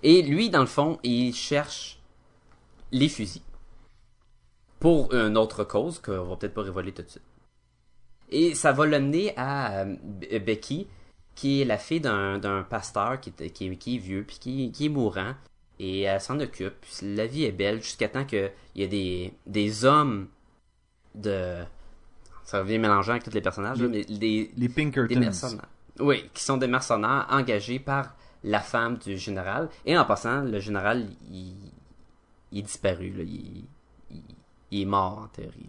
[0.04, 2.00] Et lui, dans le fond, il cherche
[2.92, 3.42] les fusils.
[4.80, 7.24] Pour une autre cause qu'on va peut-être pas révéler tout de suite.
[8.30, 10.88] Et ça va l'amener à euh, Be- Becky,
[11.36, 14.72] qui est la fille d'un pasteur qui, est- qui, est- qui est vieux, puis qui,
[14.72, 15.34] qui est mourant.
[15.80, 16.76] Et elle s'en occupe.
[16.82, 20.28] Puis la vie est belle jusqu'à temps qu'il y a des, des hommes
[21.16, 21.64] de...
[22.44, 25.58] Ça revient mélangeant avec tous les personnages, là, mais des, Les des Pinkertons.
[26.00, 29.70] Oui, qui sont des mercenaires engagés par la femme du général.
[29.86, 31.56] Et en passant, le général, il,
[32.52, 33.12] il est disparu.
[33.12, 33.24] Là.
[33.24, 33.66] Il,
[34.12, 34.24] il,
[34.72, 35.68] il est mort, en théorie.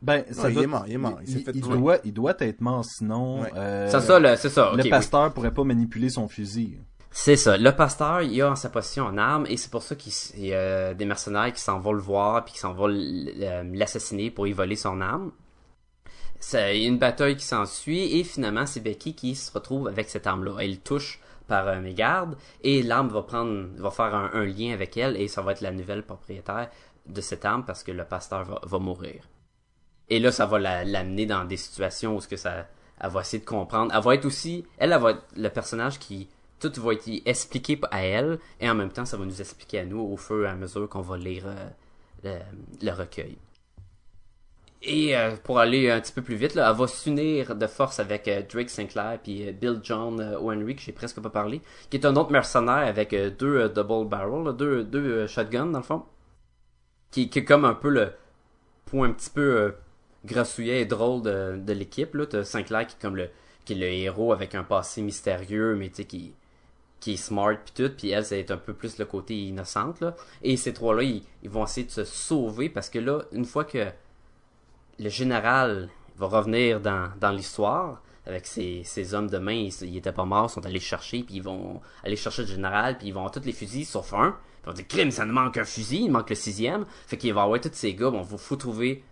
[0.00, 1.18] Ben, Non, ça il est mort, il est mort.
[1.26, 3.42] Il fait doit, il doit être mort, sinon...
[3.42, 3.52] Ouais.
[3.56, 4.72] euh, c'est ça, le- c'est ça.
[4.76, 4.90] le oui.
[4.90, 6.78] pasteur pourrait pas manipuler son fusil.
[7.14, 7.56] C'est ça.
[7.58, 10.12] Le pasteur, il a en sa possession une arme et c'est pour ça qu'il
[10.44, 14.30] y a des mercenaires qui s'en vont le voir puis qui s'en vont euh, l'assassiner
[14.30, 15.30] pour y voler son arme.
[16.44, 20.56] Ça, une bataille qui s'ensuit et finalement c'est Becky qui se retrouve avec cette arme-là.
[20.60, 25.16] Elle touche par euh, mégarde et l'arme va prendre, va faire un, lien avec elle
[25.16, 26.68] et ça va être la nouvelle propriétaire
[27.06, 29.22] de cette arme parce que le pasteur va, mourir.
[30.08, 32.66] Et là, ça va la- l'amener dans des situations où ça,
[33.00, 33.92] elle va essayer de comprendre.
[33.94, 36.28] Elle va être aussi, elle, va être le personnage qui
[36.58, 39.84] tout va être expliqué à elle et en même temps, ça va nous expliquer à
[39.84, 41.44] nous au fur et à mesure qu'on va lire
[42.24, 42.40] euh,
[42.82, 43.36] le recueil.
[44.84, 48.00] Et euh, pour aller un petit peu plus vite, là, elle va s'unir de force
[48.00, 51.60] avec euh, Drake Sinclair puis euh, Bill John euh, O'Henry, que j'ai presque pas parlé,
[51.88, 56.02] qui est un autre mercenaire avec deux double barrel, deux, shotguns dans le fond,
[57.12, 58.12] qui, qui est comme un peu le
[58.86, 59.74] point un petit peu
[60.24, 62.14] grassouillet et drôle de, de l'équipe.
[62.14, 63.30] Là, t'as Sinclair qui est comme le
[63.64, 66.34] qui est le héros avec un passé mystérieux, mais tu sais qui
[66.98, 70.16] qui est smart puis tout, puis elle c'est un peu plus le côté innocente là.
[70.42, 73.86] Et ces trois-là, ils vont essayer de se sauver parce que là, une fois que
[74.98, 80.24] le général va revenir dans, l'histoire avec ses, hommes de main, ils, ils étaient pas
[80.24, 83.20] morts, ils sont allés chercher, puis ils vont aller chercher le général, puis ils vont
[83.20, 84.36] avoir tous les fusils sauf un.
[84.62, 86.86] Ils vont dire, crime, ça nous manque un fusil, il manque le sixième.
[87.06, 89.02] Fait qu'il va avoir tous ces gars, bon, vous faut trouver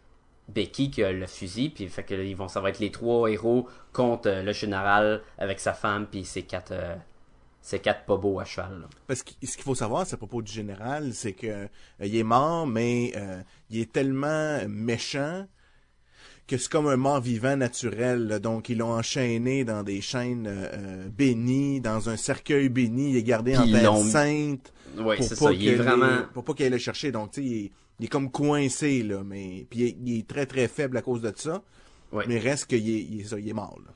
[0.49, 3.69] Becky qui a le fusil, puis fait que vont, ça va être les trois héros
[3.93, 6.97] contre euh, le général avec sa femme, puis ses quatre, euh,
[7.83, 8.87] quatre pobos à cheval.
[9.07, 11.67] Parce que ce qu'il faut savoir à propos du général, c'est que euh,
[12.01, 13.13] il est mort, mais
[13.71, 15.47] il est tellement méchant
[16.51, 18.27] que c'est comme un mort vivant naturel.
[18.27, 18.39] là.
[18.39, 23.17] Donc ils l'ont enchaîné dans des chaînes euh, euh, bénies, dans un cercueil béni, il
[23.17, 24.73] est gardé en Puis terre sainte.
[24.99, 26.07] Ouais, pour c'est pas ça, il est vraiment...
[26.07, 27.13] les- pour pas qu'il aille le chercher.
[27.13, 30.19] Donc tu sais, il est, il est comme coincé là, mais puis il est, il
[30.19, 31.63] est très très faible à cause de ça.
[32.13, 32.25] Ouais.
[32.27, 33.79] Mais reste qu'il est, il est, ça, il est mort.
[33.87, 33.93] Là.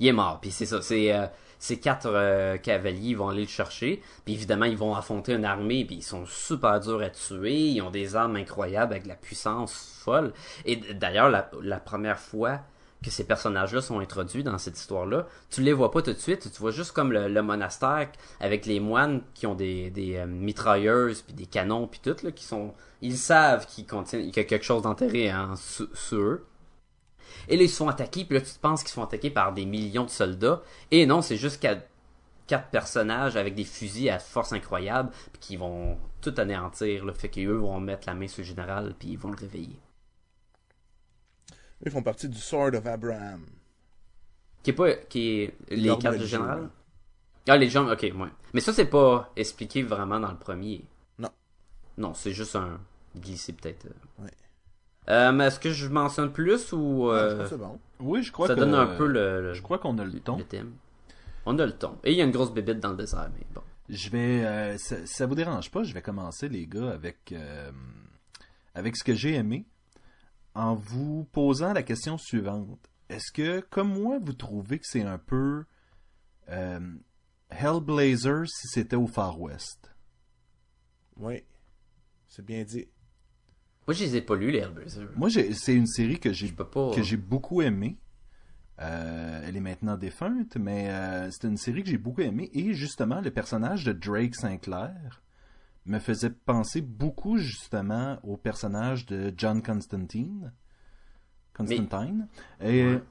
[0.00, 1.26] Il est mort, puis c'est ça, c'est euh,
[1.64, 5.86] ces quatre euh, cavaliers vont aller le chercher, puis évidemment ils vont affronter une armée,
[5.86, 9.14] puis ils sont super durs à tuer, ils ont des armes incroyables avec de la
[9.14, 10.34] puissance folle.
[10.66, 12.60] Et d'ailleurs la, première fois
[13.02, 16.52] que ces personnages-là sont introduits dans cette histoire-là, tu les vois pas tout de suite,
[16.52, 21.22] tu vois juste comme le, monastère avec les moines qui ont des, des euh, mitrailleuses
[21.22, 24.44] puis des canons puis tout là, qui sont, ils savent qu'ils contiennent qu'il y a
[24.44, 26.46] quelque chose d'enterré en sur sur eux.
[27.48, 29.30] Et là, ils se font attaquer, puis là, tu te penses qu'ils se font attaquer
[29.30, 30.62] par des millions de soldats.
[30.90, 31.86] Et non, c'est juste quatre,
[32.46, 37.04] quatre personnages avec des fusils à force incroyable, puis qui vont tout anéantir.
[37.04, 39.78] Là, fait qu'eux vont mettre la main sur le général, puis ils vont le réveiller.
[41.84, 43.44] Ils font partie du Sword of Abraham.
[44.62, 44.94] Qui est pas.
[44.94, 46.70] Qui est les quatre du religieux, général?
[47.46, 48.28] Ah, les gens, ok, ouais.
[48.54, 50.82] Mais ça, c'est pas expliqué vraiment dans le premier.
[51.18, 51.28] Non.
[51.98, 52.80] Non, c'est juste un
[53.14, 53.84] glissé, peut-être.
[53.84, 54.24] euh.
[54.24, 54.30] Ouais.
[55.08, 57.10] Euh, mais est-ce que je mentionne plus ou.
[57.10, 57.78] Ah, je euh, pense que c'est bon.
[58.00, 58.60] Oui, je crois ça que...
[58.60, 59.42] donne un peu le.
[59.42, 60.36] le- Je crois qu'on a le ton.
[60.38, 60.72] le thème.
[61.46, 61.98] On a le ton.
[62.04, 63.60] Et il y a une grosse bébête dans le désert, mais bon.
[63.90, 67.70] Je vais, euh, ça, ça vous dérange pas, je vais commencer les gars avec euh,
[68.74, 69.66] avec ce que j'ai aimé,
[70.54, 72.78] en vous posant la question suivante.
[73.10, 75.64] Est-ce que, comme moi, vous trouvez que c'est un peu
[76.48, 76.80] euh,
[77.50, 79.90] Hellblazer si c'était au Far West?
[81.18, 81.44] Oui.
[82.26, 82.88] C'est bien dit.
[83.86, 85.08] Moi, je les ai pas lus, les Hellblazer.
[85.16, 86.64] Moi, j'ai- c'est une série que j'ai pas.
[86.94, 87.96] que j'ai beaucoup aimée.
[88.80, 92.50] Euh, elle est maintenant défunte, mais euh, c'était une série que j'ai beaucoup aimée.
[92.54, 95.22] Et justement, le personnage de Drake Sinclair
[95.86, 100.50] me faisait penser beaucoup justement au personnage de John Constantine.
[101.52, 102.26] Constantine.
[102.60, 103.02] Et, Ouais.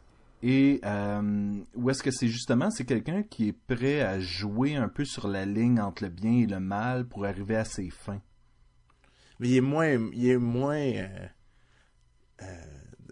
[0.42, 4.90] et euh, où est-ce que c'est justement, c'est quelqu'un qui est prêt à jouer un
[4.90, 8.22] peu sur la ligne entre le bien et le mal pour arriver à ses fins.
[9.40, 9.98] Mais il est moins.
[10.14, 10.76] Il est moins.
[10.78, 11.08] euh,
[12.42, 12.46] euh,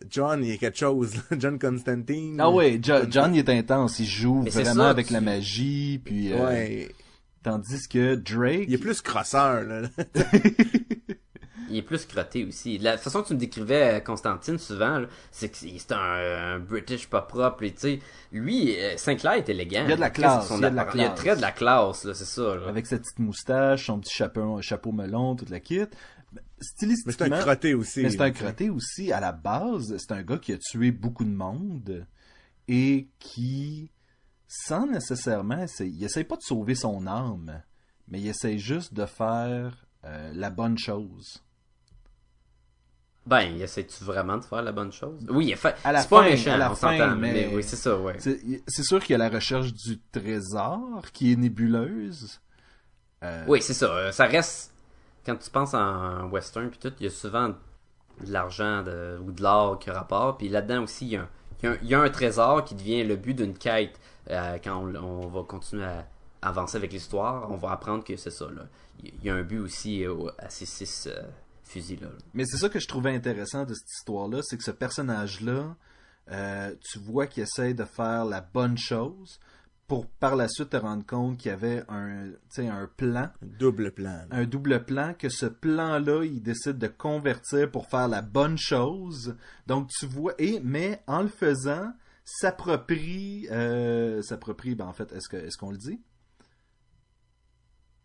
[0.09, 1.15] John, il est quelque chose.
[1.15, 1.21] là.
[1.39, 2.37] John Constantine.
[2.39, 5.21] Ah ouais, Jo- John il est intense, il joue Mais vraiment ça, avec tu- la
[5.21, 6.89] magie, puis euh, Ouais.
[7.43, 9.81] tandis que Drake, Il est plus crosseur, là.
[11.71, 12.77] Il est plus crotté aussi.
[12.77, 15.97] La façon que tu me décrivais euh, Constantine souvent, c'est que c'est un,
[16.55, 17.63] un British pas propre.
[17.63, 17.99] et Tu sais,
[18.31, 19.83] lui, euh, Sinclair est élégant.
[19.85, 21.05] Il y a de la classe, son il y a de la apparence- Il y
[21.05, 21.19] a classe.
[21.19, 22.55] très de la classe, là, c'est ça.
[22.55, 22.67] Là.
[22.67, 25.79] avec sa petite moustache, son petit chapeau, chapeau melon, toute la kit,
[26.33, 28.01] Mais c'est stylistiquement, un crotté aussi.
[28.03, 29.11] mais c'est un crotté aussi.
[29.11, 32.05] À la base, c'est un gars qui a tué beaucoup de monde
[32.67, 33.91] et qui,
[34.47, 37.61] sans nécessairement, essayer- il essaye pas de sauver son âme,
[38.07, 41.43] mais il essaye juste de faire euh, la bonne chose.
[43.25, 45.19] Ben, essaie-tu vraiment de faire la bonne chose?
[45.29, 45.75] Oui, il a fait.
[45.83, 47.51] À la C'est pas méchant, à la on fin, s'entend, mais- mais...
[47.55, 48.17] oui, c'est ça, ouais.
[48.19, 52.39] C'est sûr qu'il y a la recherche du trésor qui est nébuleuse.
[53.23, 53.85] Euh, Oui, c'est ça.
[53.85, 54.73] euh, Ça reste.
[55.25, 57.55] Quand tu penses en western puis tout, il y a souvent de
[58.31, 60.37] l'argent de- ou de l'or qui rapport.
[60.37, 61.27] Puis là-dedans aussi, il y, a un,
[61.61, 63.99] il y a un- il y a un trésor qui devient le but d'une quête.
[64.31, 66.07] Euh, quand on, on va continuer à
[66.41, 68.45] avancer avec l'histoire, on va apprendre que c'est ça.
[68.45, 68.63] Là.
[69.03, 71.07] Il il y a un but aussi euh, à ces six
[72.33, 75.75] Mais c'est ça que je trouvais intéressant de cette histoire-là, c'est que ce personnage-là,
[76.31, 79.39] euh, tu vois qu'il essaie de faire la bonne chose
[79.87, 83.29] pour par la suite te rendre compte qu'il y avait un, tu sais, un plan,
[83.41, 84.09] Un double plan.
[84.09, 84.25] là.
[84.31, 89.35] un double plan, que ce plan-là, il décide de convertir pour faire la bonne chose.
[89.67, 91.91] Donc tu vois, et mais en le faisant,
[92.23, 95.99] s'approprie, euh, s'approprie, ben en fait, est-ce que est-ce qu'on le dit?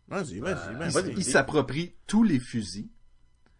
[0.09, 0.91] Vas-y, vas-y, Euh, vas-y.
[0.91, 1.13] vas-y.
[1.17, 2.89] Il s'approprie tous les fusils.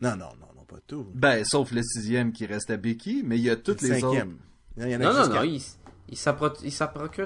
[0.01, 1.07] Non, non, non, non, pas tout.
[1.13, 4.03] Ben, sauf le sixième qui reste à Becky, mais il y a toutes le les
[4.03, 4.13] autres.
[4.13, 4.37] cinquième.
[4.77, 5.61] Non, il y en a Non, non, non, il,
[6.09, 6.17] il
[6.63, 6.71] il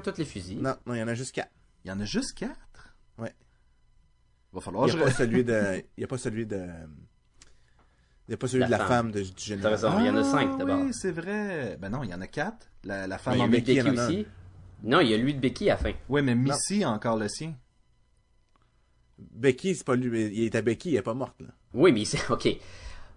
[0.02, 0.62] tous les fusils.
[0.62, 1.52] Non, non, il y en a juste quatre.
[1.84, 2.96] Il y en a juste quatre.
[3.18, 3.34] Ouais.
[4.54, 5.10] Va falloir Il n'y a, je...
[5.10, 5.84] pas celui de...
[5.98, 6.58] Il y a pas celui de...
[8.28, 8.88] Il n'y a pas celui La de la femme.
[8.88, 9.74] femme, de, du T'as général.
[9.74, 10.00] raison.
[10.00, 10.80] il y en a cinq, Ah, d'abord.
[10.82, 11.78] Oui, c'est vrai.
[11.82, 12.68] Ben non, il y en a quatre.
[12.86, 14.08] La, la femme Mais il en Becky, il y Becky en a un.
[14.08, 14.28] aussi.
[14.84, 15.92] Non, il y a lui de Becky à la fin.
[16.08, 17.56] Oui, mais Missy a encore le sien.
[19.34, 20.28] Becky, c'est pas lui.
[20.34, 21.48] Il est à Becky, il est pas morte, là.
[21.74, 22.20] Oui, mais c'est.
[22.30, 22.48] Ok.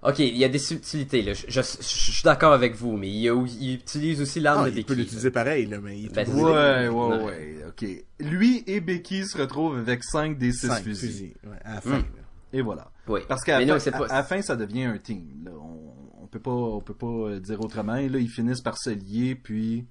[0.07, 1.33] Ok, il y a des subtilités, là.
[1.33, 3.25] Je, je- je suis d'accord avec vous, mais il,
[3.59, 4.87] il utilise aussi l'arme Ah, de il Becky.
[4.87, 6.29] peut l'utiliser pareil, là, mais il Ben.
[6.29, 7.25] Ouais, ouais, Non.
[7.25, 7.57] ouais.
[7.67, 7.87] Ok.
[8.21, 11.09] Lui et Becky se retrouvent avec cinq des six Cinq fusils.
[11.09, 11.35] fusils.
[11.45, 12.03] Ouais, à la fin, Hmm.
[12.17, 12.23] là.
[12.53, 12.90] Et voilà.
[13.09, 13.21] Oui.
[13.27, 14.23] Parce qu'à la fin, pas.
[14.25, 15.25] fin, ça devient un team.
[15.43, 15.53] Là.
[15.53, 17.97] On, on peut pas, on peut pas euh, dire autrement.
[17.97, 19.87] Et là, ils finissent par se lier, puis.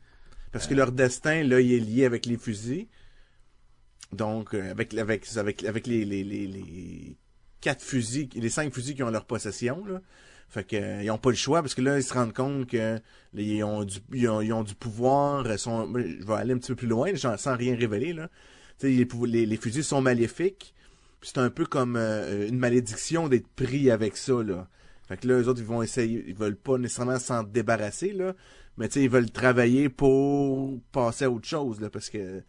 [0.51, 2.85] Parce que leur destin, là, il est lié avec les fusils.
[4.13, 7.17] Donc, euh, avec, avec, avec, avec les, les, les, les
[7.61, 10.01] quatre fusils, les cinq fusils qui ont leur possession, là.
[10.49, 12.67] Fait que, euh, ils ont pas le choix parce que là, ils se rendent compte
[12.67, 12.99] que
[13.33, 15.45] ils, ont du, ils, ont, du pouvoir.
[15.47, 18.29] euh, Sont, je vais aller un petit peu plus loin, sans rien révéler, là.
[18.81, 20.75] Les, les, les fusils sont maléfiques.
[21.21, 24.67] C'est un peu comme une malédiction d'être pris avec ça, là.
[25.07, 28.33] Fait que là, eux autres, ils vont essayer, ils veulent pas nécessairement s'en débarrasser, là.
[28.77, 32.41] Mais ils veulent travailler pour passer à autre chose, là, parce que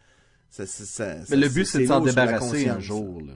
[0.49, 3.21] ça, ça, ça- Mais le but, c'est de s'en débarrasser un jour.
[3.21, 3.33] Là.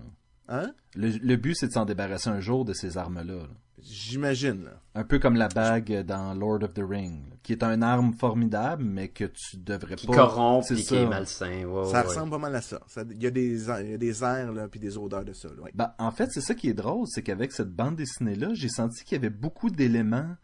[0.47, 0.71] Hein?
[0.95, 3.35] Le, le but, c'est de s'en débarrasser un jour de ces armes-là.
[3.35, 3.47] là.
[3.81, 4.81] J'imagine, là.
[4.93, 8.13] Un peu comme la bague dans Lord of the Ring, là, qui est une arme
[8.13, 10.13] formidable, mais que tu devrais Qui pas.
[10.15, 11.61] corrompt C'est qui est malsain.
[11.85, 12.01] Ça ouais.
[12.01, 12.81] ressemble pas mal à ça.
[12.87, 15.23] Ça- Il y a des, a- il y a des airs, là, puis des odeurs
[15.23, 15.71] de ça, là, ouais.
[15.73, 19.03] Ben, en fait, c'est ça qui est drôle, c'est qu'avec cette bande dessinée-là, j'ai senti
[19.05, 20.35] qu'il y avait beaucoup d'éléments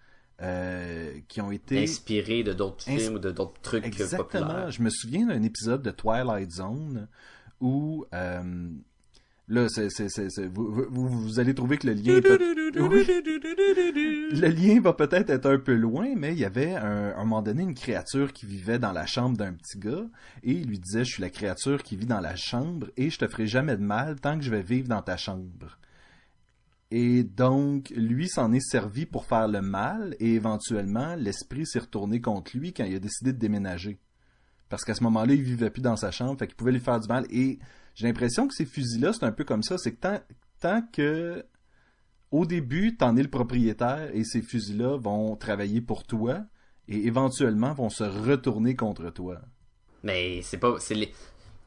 [0.41, 4.23] euh, qui ont été Inspiré de d'autres films ou de d'autres trucs Exactement.
[4.47, 4.71] populaires.
[4.71, 7.07] Je me souviens d'un épisode de Twilight Zone
[7.61, 8.69] où euh,
[9.47, 12.39] là, c'est, c'est, c'est, c'est- vous, vous, vous allez trouver que le lien est peut-
[12.77, 13.05] Oui.
[13.07, 17.23] le lien va peut-être être un peu loin, mais il y avait un, à un
[17.23, 20.05] moment donné une créature qui vivait dans la chambre d'un petit gars
[20.43, 23.17] et il lui disait je suis la créature qui vit dans la chambre et je
[23.17, 25.77] te ferai jamais de mal tant que je vais vivre dans ta chambre.
[26.91, 32.21] Et donc, lui s'en est servi pour faire le mal, et éventuellement, l'esprit s'est retourné
[32.21, 33.99] contre lui quand il a décidé de déménager.
[34.69, 36.99] Parce qu'à ce moment-là, il vivait plus dans sa chambre, fait qu'il pouvait lui faire
[36.99, 37.25] du mal.
[37.29, 37.59] Et
[37.95, 39.77] j'ai l'impression que ces fusils-là, c'est un peu comme ça.
[39.77, 40.19] C'est que
[40.59, 41.45] tant, que,
[42.31, 46.45] au début, t'en es le propriétaire, et ces fusils-là vont travailler pour toi,
[46.87, 49.41] et éventuellement vont se retourner contre toi.
[50.03, 50.75] Mais c'est pas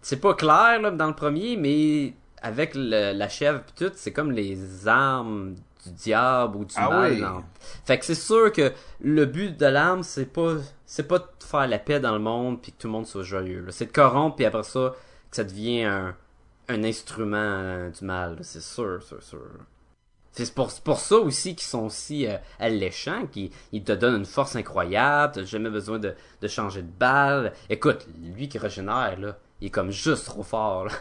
[0.01, 4.13] c'est pas clair là, dans le premier, mais avec le- la chèvre pis tout, c'est
[4.13, 7.13] comme les armes du diable ou du Ah mal.
[7.13, 7.21] oui.
[7.21, 7.45] non.
[7.85, 11.67] Fait que c'est sûr que le but de l'arme, c'est pas c'est pas de faire
[11.67, 13.67] la paix dans le monde puis que tout le monde soit joyeux.
[13.71, 14.95] C'est de corrompre puis après ça
[15.31, 16.17] que ça devient un,
[16.69, 18.39] un instrument euh, du mal.
[18.43, 19.41] C'est sûr, sûr, sûr.
[20.33, 24.17] C'est pour, c'est pour ça aussi qu'ils sont aussi euh, alléchants, qu'ils ils te donnent
[24.21, 27.53] une force incroyable, t'as jamais besoin de, de changer de balle.
[27.69, 30.85] Écoute, lui qui régénère, là, il est comme juste trop fort.
[30.87, 30.93] Là.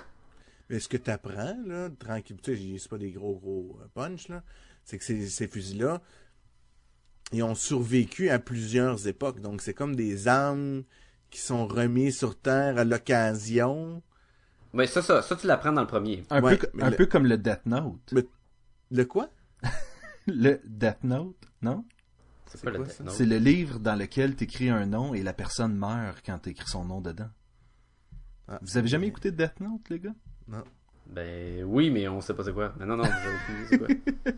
[0.69, 3.87] Mais ce que tu apprends, là, tranquille, tu sais, c'est pas des gros, gros euh,
[3.93, 4.43] punch, là,
[4.83, 6.01] c'est que ces, ces fusils-là,
[7.31, 9.39] ils ont survécu à plusieurs époques.
[9.41, 10.83] Donc, c'est comme des armes
[11.29, 14.01] qui sont remises sur Terre à l'occasion.
[14.73, 16.25] Mais ça, ça, ça tu l'apprends dans le premier.
[16.29, 18.11] Un, Ouais, peu, mais un le- peu comme le Death Note.
[18.13, 18.25] Mais-
[18.91, 19.29] Le quoi?
[20.27, 21.85] Le Death Note, non?
[22.47, 22.79] C'est pas le?
[22.79, 23.09] Note.
[23.09, 26.49] C'est le livre dans lequel tu écris un nom et la personne meurt quand tu
[26.49, 27.29] écris son nom dedans.
[28.49, 30.15] Ah, Vous avez jamais écouté Death Note, les gars?
[30.49, 30.63] Non.
[31.07, 32.73] Ben oui, mais on sait pas c'est quoi.
[32.79, 33.03] Mais non, non,
[33.69, 33.87] c'est quoi.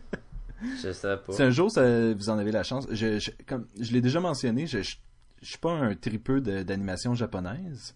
[0.82, 1.32] Je sais pas.
[1.32, 4.20] Si un jour ça- vous en avez la chance, je, je, comme, je l'ai déjà
[4.20, 4.96] mentionné, je, je,
[5.40, 7.94] je suis pas un tripeux de- d'animation japonaise,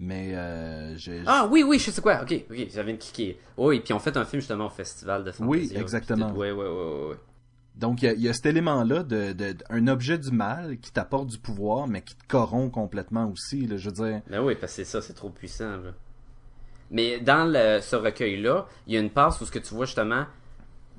[0.00, 2.22] mais euh, je, Ah oui, oui, je sais quoi.
[2.22, 3.36] Ok, ok, j'avais une kicker.
[3.58, 6.32] Oui, et puis on fait un film justement au festival de Oui, Fantasia, exactement.
[6.32, 7.16] ouais, ouais, ouais, ouais.
[7.76, 10.30] donc il y a, il y a cet élément-là de, de, de- un objet du
[10.30, 13.66] mal qui t'apporte du pouvoir, mais qui te corrompt complètement aussi.
[13.66, 15.76] Là, je veux dire, Ben oui, parce que c'est ça, c'est trop puissant.
[15.76, 15.90] Là.
[16.90, 20.24] Mais dans ce recueil-là, il y a une passe où ce que tu vois justement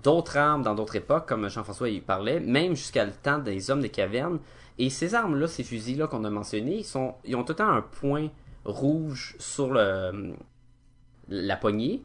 [0.03, 3.81] d'autres armes dans d'autres époques, comme Jean-François y parlait, même jusqu'à le temps des hommes
[3.81, 4.39] des cavernes.
[4.77, 8.29] Et ces armes-là, ces fusils-là qu'on a mentionnés, ils, ils ont tout le un point
[8.65, 12.01] rouge sur la poignée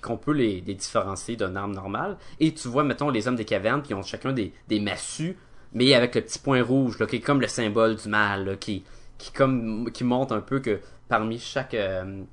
[0.00, 2.16] qu'on peut les, différencier d'une arme normale.
[2.38, 5.36] Et tu vois, mettons, les hommes des cavernes, qui ont chacun des, massues
[5.72, 8.82] mais avec le petit point rouge, là, qui est comme le symbole du mal, qui,
[9.18, 12.24] qui, comme, qui montre un peu que parmi chaque, euh,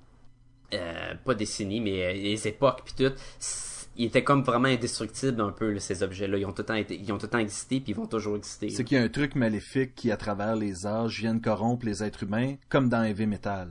[0.74, 3.14] euh, pas décennie, mais euh, les époques, puis tout,
[3.96, 6.38] ils étaient comme vraiment indestructibles un peu, là, ces objets-là.
[6.38, 8.08] Ils ont tout le temps, été, ils ont tout le temps existé, puis ils vont
[8.08, 8.70] toujours exister.
[8.70, 12.04] C'est qu'il y a un truc maléfique qui, à travers les âges, viennent corrompre les
[12.04, 13.70] êtres humains, comme dans Heavy Metal.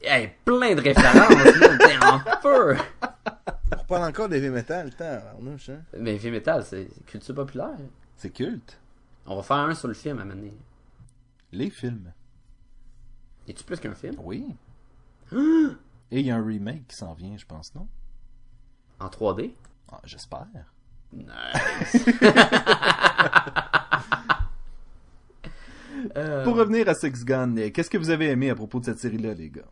[0.00, 2.76] Hey, plein de références, là, t'es en feu!
[3.72, 5.82] On parle encore d'heavy metal, tant, Arnouche, hein?
[5.98, 7.76] Mais Heavy Metal, c'est culture populaire.
[8.16, 8.78] C'est culte.
[9.26, 10.52] On va faire un sur le film à un donné.
[11.52, 12.12] Les films.
[13.46, 14.14] Es-tu plus qu'un film?
[14.18, 14.44] Oui.
[16.10, 17.86] Et il y a un remake qui s'en vient, je pense, non?
[19.00, 19.52] En 3D?
[19.92, 20.46] Ah, J'espère.
[21.12, 22.04] Nice!
[26.16, 28.84] Euh, Pour revenir à Six Gun, eh, qu'est-ce que vous avez aimé à propos de
[28.84, 29.62] cette série-là, les gars?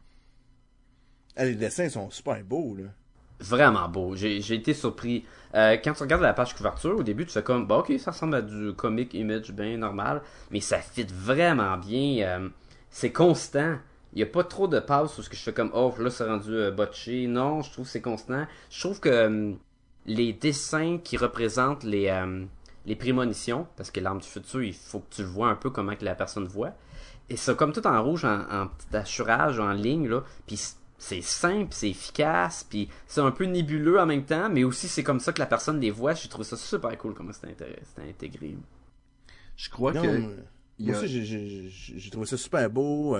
[1.36, 2.88] Ah, les dessins sont super beaux, là.
[3.38, 4.16] Vraiment beau.
[4.16, 5.24] J'ai j'ai été surpris.
[5.54, 8.10] Euh, quand tu regardes la page couverture, au début, tu fais comme, bah ok, ça
[8.10, 12.26] ressemble à du comic image bien normal, mais ça fit vraiment bien.
[12.26, 12.48] euh,
[12.90, 13.76] c'est constant.
[14.16, 16.09] Il n'y a pas trop de passes où ce que je fais comme, oh là,
[16.11, 17.26] c'est rendu euh, botché.
[17.26, 18.46] Non, je trouve que c'est constant.
[18.70, 19.52] Je trouve que euh,
[20.07, 22.44] les dessins qui représentent les, euh,
[22.87, 25.68] les prémonitions, parce que l'arme du futur, il faut que tu le vois un peu
[25.68, 26.72] comment que la personne voit.
[27.29, 30.22] Et c'est comme tout en rouge, en, en petit assurage, en ligne, là.
[30.46, 30.59] Puis
[30.96, 35.02] c'est simple, c'est efficace, puis c'est un peu nébuleux en même temps, mais aussi c'est
[35.05, 36.14] comme ça que la personne les voit.
[36.14, 37.55] J'ai trouvé ça super cool comment c'était
[38.09, 38.57] intégré.
[39.57, 40.09] Je crois Non, que...
[40.79, 43.16] Moi a- aussi, j'ai- j'ai j'ai- j'ai trouvé ça super beau.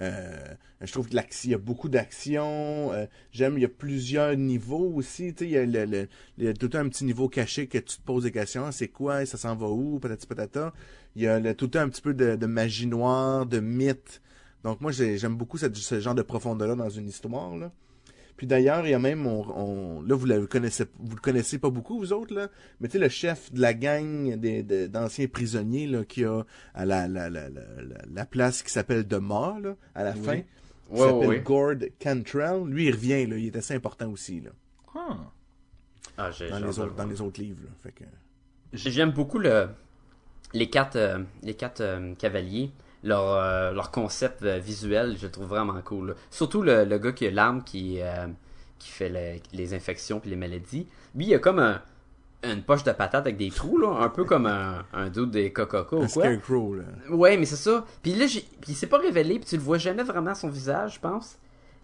[0.00, 2.92] Euh, je trouve qu'il y a beaucoup d'action.
[2.92, 5.34] euh, J'aime, il y a plusieurs niveaux aussi.
[5.34, 8.32] Tu sais, il y a, tout un petit niveau caché que tu te poses des
[8.32, 8.70] questions.
[8.72, 9.24] C'est quoi?
[9.26, 9.98] Ça s'en va où?
[9.98, 10.72] Patati patata.
[11.14, 14.20] Il y a tout un petit peu de, magie noire, de mythe.
[14.64, 17.52] Donc moi, j'ai- j'aime beaucoup ce genre de profondeur-là dans une histoire.
[18.36, 21.58] Puis d'ailleurs, il y a même, on, on- là, vous le connaissez, vous le connaissez
[21.58, 22.48] pas beaucoup, vous autres, là,
[22.80, 26.42] mais tu sais, le chef de la gang des- d'anciens prisonniers, là, qui a
[26.74, 30.12] à la, la, la, la, la- la place qui s'appelle de mort, là, à la
[30.12, 30.20] Oui.
[30.22, 31.40] fin, qui s'appelle ouais.
[31.40, 32.64] Gord Cantrell.
[32.66, 34.50] Lui, il revient, là, il est assez important aussi, là,
[34.94, 35.16] Ah.
[36.18, 37.70] Ah, j'ai- dans, les autres, dans les autres livres, là.
[37.82, 38.04] Fait que...
[38.72, 39.68] J'aime beaucoup le,
[40.52, 42.70] les quatre, euh, les quatre euh, cavaliers.
[43.06, 46.08] Leur, euh, leur concept euh, visuel, je le trouve vraiment cool.
[46.08, 46.14] là.
[46.30, 48.26] Surtout le, le gars qui a l'arme qui, euh,
[48.78, 50.86] qui fait le- les infections puis les maladies.
[51.14, 51.80] Lui, il a comme un,
[52.42, 55.52] une poche de patate avec des trous, là, un peu comme un, un dude des
[55.52, 56.22] Coca-Cola Un ou quoi.
[56.24, 56.84] Scarecrow, là.
[57.10, 57.84] Ouais, mais c'est ça.
[58.02, 60.94] Puis là, puis il s'est pas révélé, puis tu le vois jamais vraiment son visage,
[60.94, 61.36] je pense.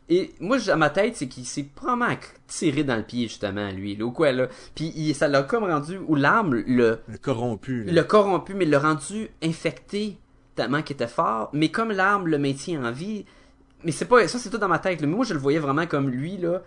[0.08, 2.16] Et moi, à ma tête, c'est qu'il s'est probablement
[2.48, 4.48] tiré dans le pied, justement, lui, là, ou quoi, là.
[4.74, 7.92] Puis il- ça l'a comme rendu, ou l'arme, le, Le corrompu, là.
[7.92, 10.18] le corrompu, mais l'a rendu infecté
[10.54, 11.50] tellement qu'il était fort.
[11.52, 13.24] Mais comme l'arme le maintient en vie,
[13.84, 15.06] mais c'est pas, ça c'est tout dans ma tête, là.
[15.06, 16.62] Mais moi, je le voyais vraiment comme lui, là.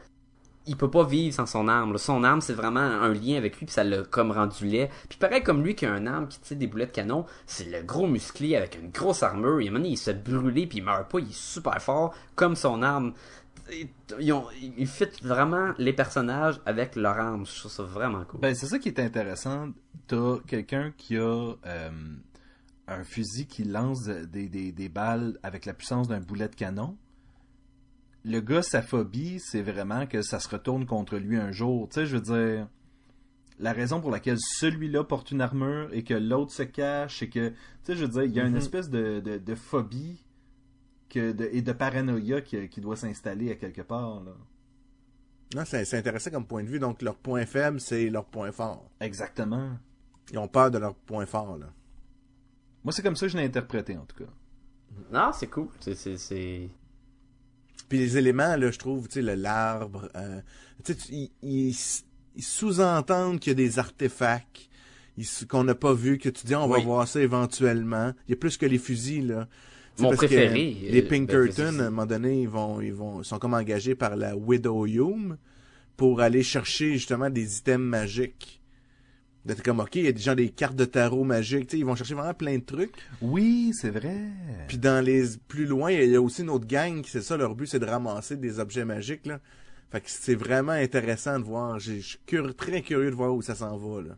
[0.67, 1.95] Il peut pas vivre sans son arme.
[1.99, 4.89] Son arme, c'est vraiment un lien avec lui, puis ça l'a comme rendu laid.
[5.07, 7.69] Puis pareil comme lui qui a un arme qui tire des boulets de canon, c'est
[7.69, 9.59] le gros musclé avec une grosse armure.
[9.59, 13.13] Et il se brûler, puis il meurt pas, il est super fort, comme son arme.
[14.19, 14.47] Ils, ont,
[14.85, 17.45] fit vraiment les personnages avec leur arme.
[17.45, 18.39] Je trouve ça vraiment cool.
[18.39, 19.69] Ben, c'est ça qui est intéressant.
[20.07, 21.89] T'as quelqu'un qui a euh,
[22.87, 26.97] un fusil qui lance des, des, des balles avec la puissance d'un boulet de canon.
[28.23, 31.87] Le gars, sa phobie, c'est vraiment que ça se retourne contre lui un jour.
[31.89, 32.67] Tu sais, je veux dire,
[33.59, 37.49] la raison pour laquelle celui-là porte une armure et que l'autre se cache, c'est que,
[37.49, 38.57] tu sais, je veux dire, il y a une Mhm.
[38.57, 40.25] espèce de, de, de phobie
[41.09, 44.23] que de, et de paranoïa qui, qui doit s'installer à quelque part.
[44.23, 44.31] Là.
[45.55, 46.79] Non, c'est intéressant comme point de vue.
[46.79, 48.89] Donc, leur point faible, c'est leur point fort.
[48.99, 49.77] Exactement.
[50.31, 51.67] Ils ont peur de leur point fort, là.
[52.85, 54.31] Moi, c'est comme ça que je l'ai interprété, en tout cas.
[55.11, 55.67] Non, c'est cool.
[55.81, 56.69] C'est, c'est, c'est...
[57.89, 60.39] Puis les éléments, là, je trouve, tu sais, l'arbre, euh,
[60.85, 61.75] tu sais, ils,
[62.39, 64.69] sous-entendent qu'il y a des artefacts
[65.17, 66.83] ils- qu'on n'a pas vu, que tu dis, on va Oui.
[66.83, 68.13] voir ça éventuellement.
[68.27, 69.47] Il y a plus que les fusils, là.
[69.97, 72.93] Mon parce que préféré, Les euh, Pinkerton, ben, à un moment donné, ils vont, ils
[72.93, 75.37] vont, ils sont comme engagés par la Widow Hume
[75.95, 78.61] pour aller chercher justement des items magiques.
[79.45, 81.85] D'être comme, ok, il y a déjà des cartes de tarot magiques, tu sais, ils
[81.85, 82.95] vont chercher vraiment plein de trucs.
[83.21, 84.15] Oui, c'est vrai.
[84.67, 87.37] Puis dans les plus loin, il y a aussi une autre gang qui c'est ça
[87.37, 89.39] leur but, c'est de ramasser des objets magiques là.
[89.91, 91.77] Fait que c'est vraiment intéressant de voir.
[91.79, 94.17] J'ai- Je suis très curieux de voir où ça s'en va là.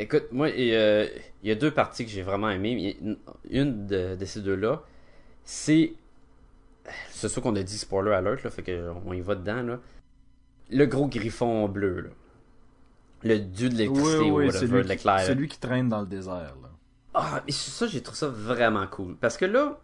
[0.00, 2.96] Écoute, moi, il y a- il y a deux parties que j'ai vraiment aimées.
[3.02, 3.16] Une
[3.50, 4.84] une de, de ces deux-là,
[5.44, 5.92] c'est.
[7.10, 9.80] C'est sûr qu'on a dit spoiler alert, là, fait qu'on y va dedans, là.
[10.70, 12.10] Le gros griffon bleu, là.
[13.22, 15.20] Le dieu de l'électricité Oui, ou oui, whatever, celui, de l'éclair.
[15.20, 16.54] celui qui traîne dans le désert.
[16.62, 16.68] Là.
[17.14, 19.16] Ah, mais ça, j'ai trouvé ça vraiment cool.
[19.16, 19.78] Parce que là,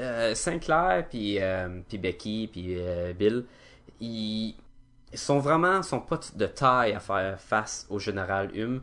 [0.00, 3.44] euh, Sinclair, puis euh, puis Becky, puis euh, Bill,
[4.00, 4.54] ils
[5.12, 8.80] ils sont vraiment sont pas de taille à faire face au général Hume.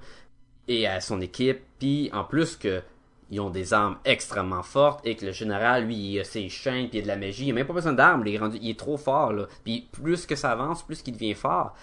[0.68, 1.60] et à son équipe.
[1.80, 2.82] Puis en plus que
[3.30, 6.89] ils ont des armes extrêmement fortes et que le général, lui, il a ses chaînes
[6.89, 7.45] puis il a de la magie.
[7.47, 8.24] Il a même pas besoin d'armes.
[8.26, 9.32] Il, est rendu- il est trop fort.
[9.34, 9.45] Là.
[9.64, 11.74] Puis plus que ça avance, plus qu'il devient fort.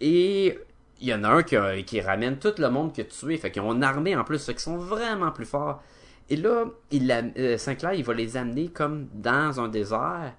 [0.00, 0.58] Et
[1.00, 3.36] il y en a un qui, ramène tout le monde qu'il a tué.
[3.36, 4.44] Fait qu'ils ont une armée en plus.
[4.44, 5.82] Fait qu'ils sont vraiment plus forts.
[6.28, 10.34] Et là, il euh, Sinclair, il va les amener comme dans un désert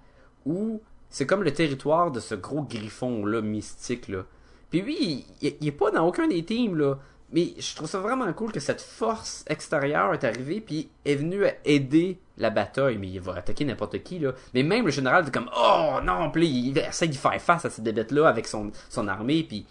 [0.46, 4.24] où c'est comme le territoire de ce gros griffon-là, mystique, là.
[4.70, 7.00] Puis lui, il, est pas dans aucun des teams, là.
[7.32, 11.44] Mais je trouve ça vraiment cool que cette force extérieure est arrivée puis est venue
[11.66, 12.98] aider la bataille.
[12.98, 14.34] Mais il va attaquer n'importe qui, là.
[14.54, 17.70] Mais même le général dit comme, oh non, puis il essaie de faire face à
[17.70, 19.66] cette bébête-là avec son, son armée, puis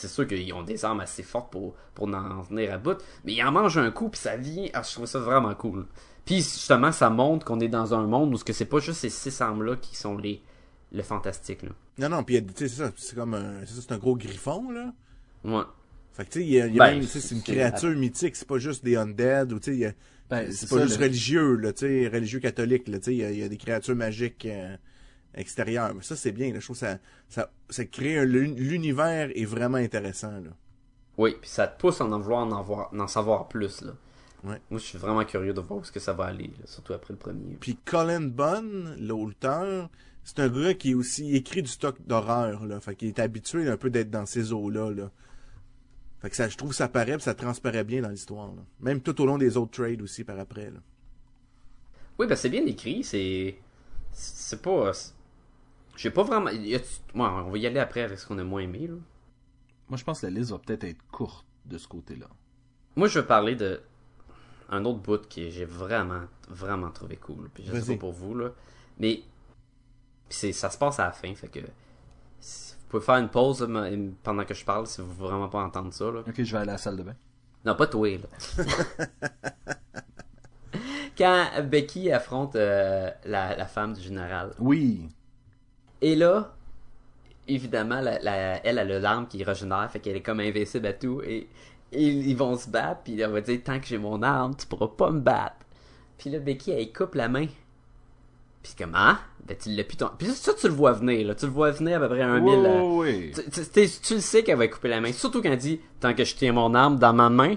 [0.00, 2.98] c'est sûr qu'ils ont des armes assez fortes pour, pour en venir à bout.
[3.24, 4.66] Mais il en mange un coup, puis ça vient.
[4.74, 5.86] Ah, je trouve ça vraiment cool.
[6.24, 9.00] Puis justement, ça montre qu'on est dans un monde où ce que c'est pas juste
[9.00, 10.42] ces six armes-là qui sont les
[10.92, 11.68] le fantastique, là.
[11.98, 13.80] Non, non, puis il y a- tu sais, c'est ça, c'est comme un, c'est ça,
[13.82, 14.92] c'est un gros griffon, là.
[15.44, 15.62] Ouais.
[16.12, 17.34] Fait que, tu sais, il y a, il y a Ben, même, tu sais, c'est
[17.36, 19.94] une c'est- créature mythique, c'est pas juste des undead, ou tu sais,
[20.28, 23.04] Ben, c'est c'est pas ça, juste le- religieux, là, tu sais, religieux catholique, là, tu
[23.04, 24.76] sais, il y a, il y a des créatures magiques euh,
[25.34, 25.94] extérieures.
[25.94, 29.44] Mais ça, c'est bien, là, je trouve que ça, ça, ça crée un, l'univers est
[29.44, 30.50] vraiment intéressant, là.
[31.18, 33.92] Oui, puis ça te pousse à en vouloir en, avoir, en savoir plus, là.
[34.42, 34.60] Ouais.
[34.70, 36.94] Moi, je suis vraiment curieux de voir où est-ce que ça va aller, là, surtout
[36.94, 37.56] après le premier.
[37.60, 39.90] Puis Colin Bunn, l'auteur,
[40.24, 42.80] c'est un gars qui est aussi écrit du stock d'horreur, là.
[42.80, 45.10] Fait qu'il est habitué un peu d'être dans ces eaux-là, là.
[46.20, 48.62] Fait que ça, je trouve que ça paraît, ça transparaît bien dans l'histoire, là.
[48.80, 50.80] Même tout au long des autres trades aussi par après, là.
[52.18, 53.56] Oui, ben c'est bien écrit, c'est.
[54.12, 54.92] C'est pas.
[56.00, 56.48] J'ai pas vraiment.
[56.48, 56.84] y a- Ouais,
[57.14, 58.94] on va y aller après avec ce qu'on a moins aimé, là?
[59.90, 62.26] Moi, je pense que la liste va peut-être être courte de ce côté-là.
[62.96, 63.82] Moi, je veux parler de
[64.70, 67.50] un autre bout que j'ai vraiment, vraiment trouvé cool.
[67.52, 68.50] Puis je sais pas pour vous, là.
[68.98, 69.22] Mais
[70.30, 71.60] c'est, ça se passe à la fin, fait que
[72.38, 73.90] si- vous pouvez faire une pause là,
[74.22, 76.10] pendant que je parle si vous voulez vraiment pas entendre ça.
[76.10, 76.20] Là.
[76.26, 77.16] Ok, je vais aller à la salle de bain.
[77.66, 78.64] Non, pas toi, là.
[81.18, 84.54] Quand Becky affronte euh, la, la femme du général.
[84.58, 85.08] Oui.
[86.02, 86.54] Et là,
[87.48, 90.92] évidemment, la, la- elle a le larme qui régénère, fait qu'elle est comme invincible à
[90.92, 91.20] tout.
[91.24, 91.48] Et,
[91.92, 94.66] et ils vont se battre, puis elle va dire Tant que j'ai mon arme, tu
[94.66, 95.56] pourras pas me battre.
[96.18, 97.46] Puis là, Becky, elle coupe la main.
[98.62, 100.10] Puis comme Ah Ben tu l'as plus ton.
[100.18, 101.34] Puis ça, tu le vois venir, là.
[101.34, 102.64] Tu le vois venir à peu près un mille.
[102.66, 103.44] euh, Oui, oui.
[103.50, 105.12] tu, tu- le sais qu'elle va couper la main.
[105.12, 107.54] Surtout quand elle dit Tant que je tiens mon arme dans ma main,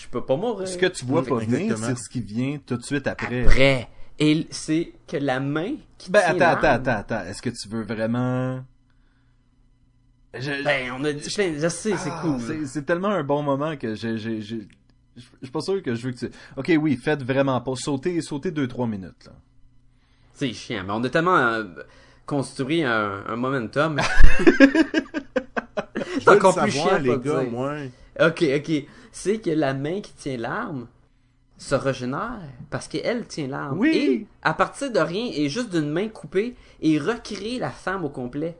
[0.00, 0.66] je peux pas mourir.
[0.66, 3.42] Ce que tu vois pas venir, c'est ce qui vient tout de suite après.
[3.44, 3.88] Après.
[4.18, 7.28] Et c'est que la main qui Ben, tient attends, l'arme- attends, attends, attends.
[7.30, 8.64] Est-ce que tu veux vraiment...
[10.34, 11.22] Je- Ben, on a dit.
[11.28, 12.40] Je, je sais, c'est Ah, cool.
[12.40, 14.18] c'est- C'est tellement un bon moment que j'ai...
[14.18, 14.68] j'ai- j'ai-
[15.16, 16.30] Je je suis pas sûr que je veux que tu...
[16.56, 17.72] Ok, oui, faites vraiment pas.
[17.76, 19.32] Sautez, sautez 2-3 minutes, là.
[20.34, 21.64] C'est chiant, mais on a tellement euh,
[22.24, 24.00] construit un, un momentum.
[26.20, 27.50] C'est encore plus savoir, chiant, les gars, dire.
[27.50, 27.74] moi.
[28.20, 28.84] Ok, ok.
[29.10, 30.86] C'est que la main qui tient l'arme
[31.58, 32.40] se régénère
[32.70, 33.78] parce qu'elle tient l'arme.
[33.78, 33.96] Oui.
[33.96, 38.08] Et à partir de rien et juste d'une main coupée, et recrée la femme au
[38.08, 38.56] complet.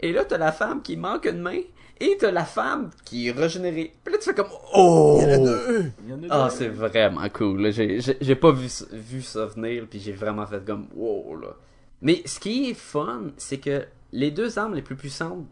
[0.00, 1.60] Et là, t'as la femme qui manque une main
[2.00, 3.94] et t'as la femme qui est régénérée.
[4.04, 5.20] Puis là, tu fais comme Oh!
[5.22, 5.92] Il y en a deux.
[6.10, 6.56] En a Ah, deux.
[6.56, 7.70] c'est vraiment cool.
[7.72, 11.54] J'ai pas vu, ça- vu ça venir, puis j'ai vraiment fait comme wow là.
[12.02, 15.46] Mais ce qui est fun, c'est que les deux armes les plus puissantes,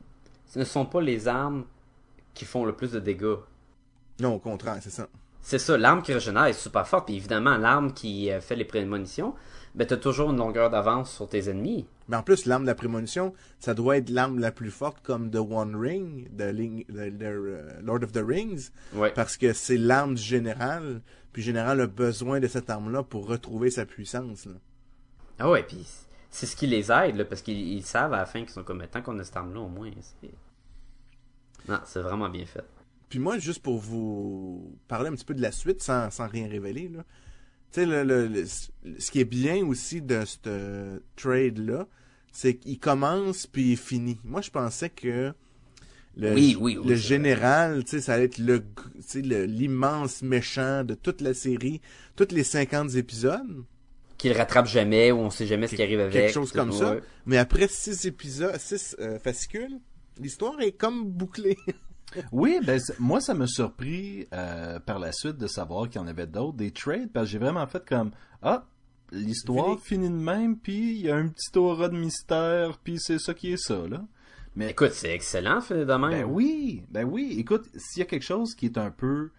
[0.48, 1.64] ce ne sont pas les armes
[2.34, 3.36] qui font le plus de dégâts.
[4.20, 5.06] Non, au contraire, c'est ça.
[5.44, 8.64] C'est ça, l'arme qui régénère est super forte, puis évidemment, l'arme qui euh, fait les
[8.64, 9.34] prémonitions,
[9.74, 11.84] ben t'as toujours une longueur d'avance sur tes ennemis.
[12.08, 15.30] Mais en plus, l'arme de la prémonition, ça doit être l'arme la plus forte comme
[15.30, 19.10] The One Ring, de, euh, Lord of the Rings, Ouais.
[19.14, 21.00] parce que c'est l'arme du général,
[21.32, 24.46] puis le général a besoin de cette arme-là pour retrouver sa puissance.
[24.46, 24.52] là.
[25.40, 25.84] Ah ouais, puis
[26.30, 28.62] c'est ce qui les aide, là, parce qu'ils ils savent à la fin qu'ils sont
[28.62, 29.90] comme, tant qu'on a cette arme-là, au moins.
[31.68, 32.64] Non, c'est vraiment bien fait.
[33.12, 36.48] Puis moi, juste pour vous parler un petit peu de la suite, sans, sans rien
[36.48, 37.04] révéler, là.
[37.70, 41.86] Tu sais, le, le- le- ce qui est bien aussi de ce trade-là,
[42.32, 44.18] c'est qu'il commence puis il finit.
[44.24, 45.34] Moi, je pensais que
[46.16, 48.62] le, Oui, oui, oui, le c'est général, tu sais, ça allait être le,
[49.44, 51.82] l'immense méchant de toute la série,
[52.16, 53.64] tous les 50 épisodes.
[54.16, 56.14] Qu'ils rattrapent jamais, ou on sait jamais ce qui arrive avec.
[56.14, 56.78] Quelque chose comme Ouais.
[56.78, 56.96] ça.
[57.26, 59.78] Mais après six épisodes, six euh, fascicules,
[60.18, 61.58] l'histoire est comme bouclée.
[62.32, 66.06] Oui, ben moi ça m'a surpris euh, par la suite de savoir qu'il y en
[66.06, 68.10] avait d'autres, des trades, parce que j'ai vraiment fait comme
[68.42, 68.64] ah
[69.12, 73.18] l'histoire finit de même, puis il y a un petit aura de mystère, puis c'est
[73.18, 74.02] ça qui est ça là.
[74.54, 76.10] Mais Écoute, c'est excellent, fait de même.
[76.10, 77.36] ben oui, ben oui.
[77.38, 79.30] Écoute, s'il y a quelque chose qui est un peu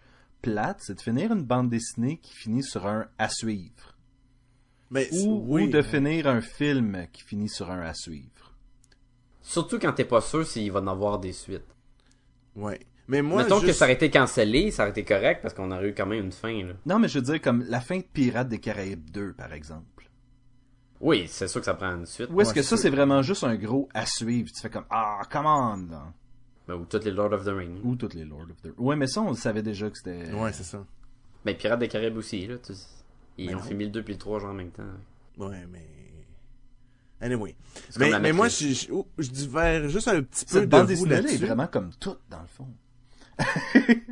[0.42, 3.96] plate, c'est de finir une bande dessinée qui finit sur un à suivre,
[4.90, 8.54] Mais ou, oui, ou de finir un film qui finit sur un à suivre.
[9.40, 11.73] Surtout quand t'es pas sûr s'il va en avoir des suites.
[12.56, 12.80] Ouais.
[13.08, 15.88] Mais moi, Mettons que ça aurait été cancellé, ça aurait été correct parce qu'on aurait
[15.90, 16.64] eu quand même une fin.
[16.64, 16.72] Là.
[16.86, 20.08] Non, mais je veux dire, comme la fin de Pirates des Caraïbes 2, par exemple.
[21.00, 22.28] Oui, c'est sûr que ça prend une suite.
[22.30, 24.50] Ou est-ce Ouais, que ça, c'est- vraiment juste un gros à suivre?
[24.50, 25.76] Tu fais comme, ah, come on!
[25.90, 26.12] là.
[26.66, 27.80] Ben, ou toutes les Lord of the Rings.
[27.84, 28.72] Ou toutes les Lord of the...
[28.78, 30.32] Ouais, mais ça, on le savait déjà que c'était...
[30.32, 30.82] Ouais, c'est ça.
[31.44, 32.56] Ben, Pirates des Caraïbes aussi, là.
[32.56, 32.72] tu-
[33.36, 33.64] Ils Ben ont non.
[33.64, 34.82] filmé le 2 puis le 3 genre en même temps.
[35.36, 35.84] Ouais, mais.
[37.20, 37.56] Anyway.
[37.98, 38.86] Mais, moi, je, je,
[39.18, 42.20] je divers juste un petit peu Cette de bande vous dessinée-là est vraiment comme toute,
[42.28, 42.68] dans le fond.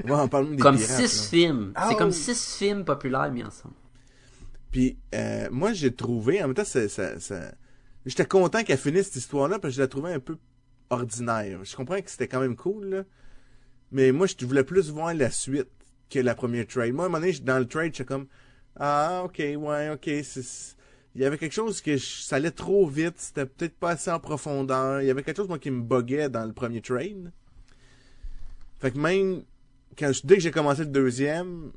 [0.04, 1.28] Ouais, on parle même des Comme pirates, six là.
[1.30, 1.72] films.
[1.74, 3.74] Ah, C'est comme six films populaires mis ensemble.
[4.70, 7.52] Puis, euh, moi, j'ai trouvé, en même temps, ça, ça, ça-
[8.06, 10.38] j'étais content qu'elle finisse cette histoire-là, parce que je la trouvais un peu
[10.90, 11.60] ordinaire.
[11.64, 13.02] Je comprends que c'était quand même cool, là.
[13.90, 15.68] Mais moi, je voulais plus voir la suite
[16.10, 16.92] que la première trade.
[16.94, 18.26] Moi, à un moment donné, dans le trade, j'étais comme,
[18.76, 20.76] ah, ok, ouais, ok, c'est...
[21.14, 24.10] Il y avait quelque chose que je- ça allait trop vite, c'était peut-être pas assez
[24.10, 25.02] en profondeur.
[25.02, 27.30] Il y avait quelque chose, moi, qui me buguait dans le premier trade.
[28.80, 29.42] Fait que même,
[29.98, 31.70] quand je- dès que j'ai commencé le deuxième,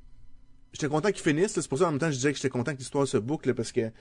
[0.74, 1.52] j'étais content qu'il finisse.
[1.54, 3.54] C'est pour ça en même temps je disais que j'étais content que l'histoire se boucle
[3.54, 3.92] parce que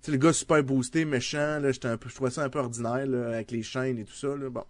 [0.00, 2.58] sais le gars super boosté, méchant, là, j'étais un peu je trouvais ça un peu
[2.58, 4.48] ordinaire là, avec les chaînes et tout ça là.
[4.50, 4.64] Bon.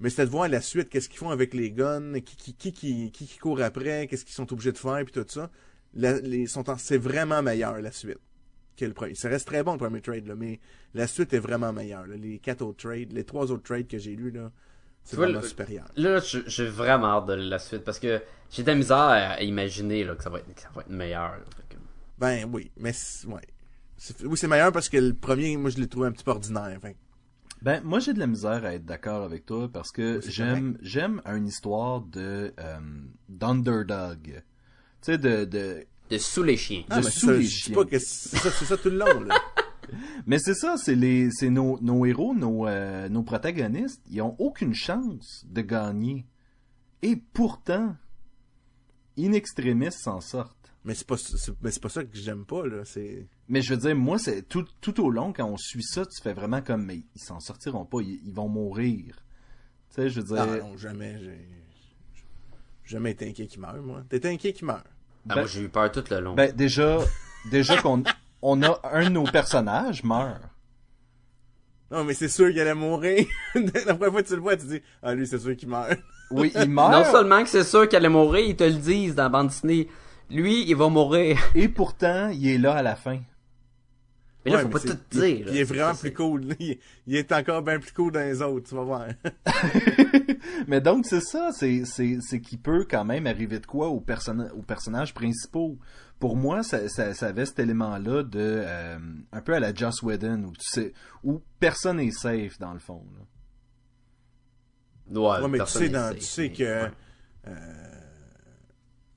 [0.00, 2.72] Mais c'était de voir la suite, qu'est-ce qu'ils font avec les guns, qui qui qui
[2.72, 5.50] qui, qui, qui court après, qu'est-ce qu'ils sont obligés de faire puis tout ça.
[5.96, 8.18] La- les sont en- c'est vraiment meilleur la suite
[8.76, 9.14] que le premier.
[9.14, 10.60] Ça reste très bon le premier trade là, mais
[10.94, 12.06] la suite est vraiment meilleure.
[12.06, 12.16] là.
[12.16, 14.52] Les quatre autres trades, les trois autres trades que j'ai lus là,
[15.02, 15.86] c'est vraiment le- supérieur.
[15.96, 18.20] Là, je- j'ai vraiment hâte de la suite parce que
[18.50, 20.90] j'ai de la misère à, imaginer là, que, ça va être, que ça va être
[20.90, 21.30] meilleur.
[21.32, 21.44] là.
[21.56, 21.80] Fait que-
[22.18, 23.40] Ben oui, mais c'est- ouais.
[23.96, 26.30] C'est- Oui, c'est meilleur parce que le premier, moi, je l'ai trouvé un petit peu
[26.32, 26.78] ordinaire.
[27.62, 30.76] Ben, moi, j'ai de la misère à être d'accord avec toi parce que Oui, j'aime,
[30.82, 32.78] j'aime une histoire de, euh,
[33.30, 34.42] d'underdog.
[35.02, 36.84] Tu sais, de, de, De sous les chiens.
[36.90, 37.74] Ah, De mais sous ça, les je chiens.
[37.74, 39.38] pas que c'est ça, c'est ça tout le long, là.
[40.26, 44.34] Mais c'est ça, c'est les, c'est nos, nos héros, nos, euh, nos protagonistes, ils ont
[44.40, 46.26] aucune chance de gagner.
[47.02, 47.94] Et pourtant,
[49.16, 50.72] in extremis s'en sortent.
[50.84, 52.84] mais c'est pas, c'est, mais c'est pas ça que j'aime pas, là.
[52.84, 56.04] C'est, Mais je veux dire, moi, c'est tout, tout au long, quand on suit ça,
[56.04, 59.24] tu fais vraiment comme, mais ils s'en sortiront pas, ils, ils vont mourir.
[59.90, 61.48] Tu sais, je veux dire, ah non, jamais, j'ai
[62.86, 64.02] jamais été inquiet qu'il meure, moi.
[64.08, 64.82] T'étais inquiet qu'il meure.
[65.28, 66.34] Ah, ben- moi, j'ai eu peur tout le long.
[66.34, 66.98] ben, déjà,
[67.50, 68.02] déjà qu'on,
[68.42, 70.40] on a un de nos personnages meurt.
[71.90, 73.26] Non, mais c'est sûr qu'il allait mourir.
[73.54, 75.98] La première fois que tu le vois, tu dis, ah, lui, c'est sûr qu'il meurt.
[76.30, 76.92] Oui, il meurt.
[76.92, 79.48] non seulement que c'est sûr qu'elle est mourir, ils te le disent dans la bande
[79.48, 79.88] dessinée.
[80.28, 81.38] Lui, il va mourir.
[81.54, 83.20] Et pourtant, il est là à la fin.
[84.46, 85.24] Mais là, Ouais, faut pas tout dire.
[85.26, 85.50] Il, là.
[85.52, 86.46] il est vraiment Ça, plus cool.
[86.60, 89.06] Il, il est encore bien plus cool dans les autres, tu vas voir.
[90.68, 94.00] Mais donc, c'est ça, c'est, c'est, c'est qu'il peut quand même arriver de quoi aux,
[94.00, 95.76] personnages principaux.
[96.18, 98.98] Pour moi, ça, ça, ça avait cet élément-là de, euh,
[99.32, 100.92] un peu à la Joss Whedon, où tu sais,
[101.24, 103.24] où personne est safe, dans le fond, là.
[105.20, 106.62] Ouais, Ouais, mais tu sais, dans- safe, tu sais mais- que.
[106.84, 106.90] ouais.
[107.48, 107.54] euh,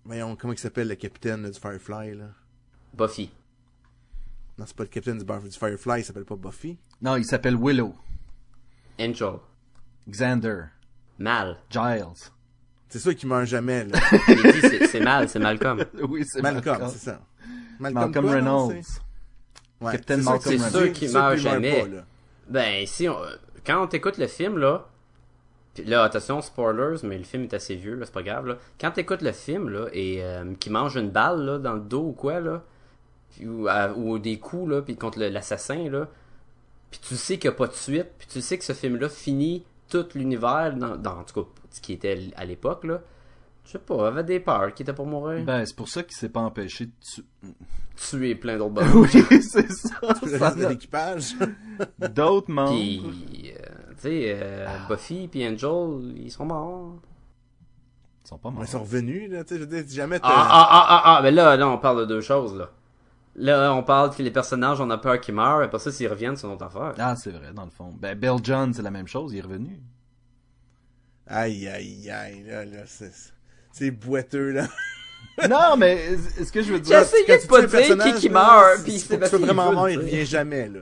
[0.06, 2.30] voyons, comment il s'appelle le capitaine là, du Firefly, là?
[2.94, 3.32] Buffy.
[4.60, 6.78] Non, c'est pas le capitaine du, Bar- du Firefly, il s'appelle pas Buffy.
[7.02, 7.94] Non, il s'appelle Willow,
[9.00, 9.36] Angel.
[10.10, 10.64] Xander,
[11.18, 11.58] Mal.
[11.70, 12.04] Giles.
[12.90, 14.00] C'est sûr qu'il meurt jamais, là.
[14.28, 15.84] Il dit, c'est- c'est mal, c'est Malcolm.
[16.10, 17.22] Oui, c'est Malcolm, c'est ça.
[17.80, 18.84] Malcolm quoi, non, Reynolds.
[18.84, 19.02] c'est-
[19.82, 20.70] Ouais, Captain Malcolm Reynolds.
[20.72, 21.82] c'est sûr qu'il meurt jamais.
[21.84, 22.04] pas.
[22.50, 23.16] Ben, si on...
[23.66, 24.88] quand on t'écoute le film, là,
[25.76, 28.58] puis là, attention, spoilers, mais le film est assez vieux, là, c'est pas grave, là.
[28.82, 32.08] Quand t'écoutes le film, là, et euh, qu'il mange une balle, là, dans le dos
[32.08, 32.64] ou quoi, là,
[33.46, 36.08] ou, à- ou des coups, là, puis contre le- l'assassin, là,
[36.92, 39.10] puis tu sais qu'il n'y a pas de suite, puis tu sais que ce film-là
[39.10, 43.02] finit tout l'univers, dans, dans, en tout cas, ce qui était à l'époque, là,
[43.66, 45.44] je sais pas, avait des peurs qui étaient pour mourir.
[45.46, 47.24] Ben, c'est pour ça qu'il s'est pas empêché de tu...
[47.96, 49.08] Tuer plein d'autres bonhommes.
[49.14, 49.90] Oui, c'est ça.
[50.26, 51.36] Le reste de n'a- l'équipage.
[52.00, 52.72] D'autres membres.
[52.72, 53.60] Puis, euh,
[53.96, 56.96] tu sais, euh, Buffy puis Angel, ils sont morts.
[58.24, 58.64] Ils sont pas morts.
[58.64, 61.22] ils sont revenus, là, tu sais, je veux dire, jamais Ah, ah, ah, ah, ah,
[61.22, 62.70] mais là, là, on parle de deux choses, là.
[63.40, 66.10] Là, on parle que les personnages, on a peur qu'ils meurent, et après ça, s'ils
[66.10, 66.94] reviennent, c'est une autre affaire.
[66.98, 67.94] Ah, c'est vrai, dans le fond.
[67.98, 69.80] Ben, Bill John, c'est la même chose, il est revenu.
[71.26, 73.12] Aïe, aïe, aïe, là, là, c'est...
[73.72, 74.68] C'est boiteux, là.
[75.50, 77.00] non, mais ce que je veux dire...
[77.00, 80.00] Quand de tu pas dire qui qui meurt, c'est- puis Sébastien, sois vraiment mort, il
[80.00, 80.82] revient jamais, là.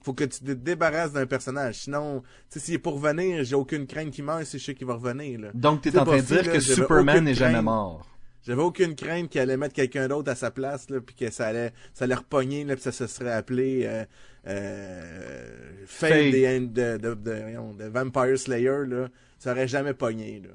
[0.00, 1.76] Faut que tu te débarrasses d'un personnage.
[1.76, 4.86] Sinon, tu sais, s'il est pour revenir, j'ai aucune crainte qu'il meure, c'est sûr qu'il
[4.86, 5.48] va revenir, là.
[5.54, 8.06] Donc, t'es C'est en train de dire là, que Superman n'est jamais mort.
[8.44, 11.46] J'avais aucune crainte qu'il allait mettre quelqu'un d'autre à sa place, là, puis que ça
[11.46, 14.04] allait, ça allait repogner, là, puis ça se serait appelé, euh,
[14.46, 19.08] euh, Fate, de, de, de, voyons, de Vampire Slayer, là.
[19.38, 20.50] Ça aurait jamais pogné, là.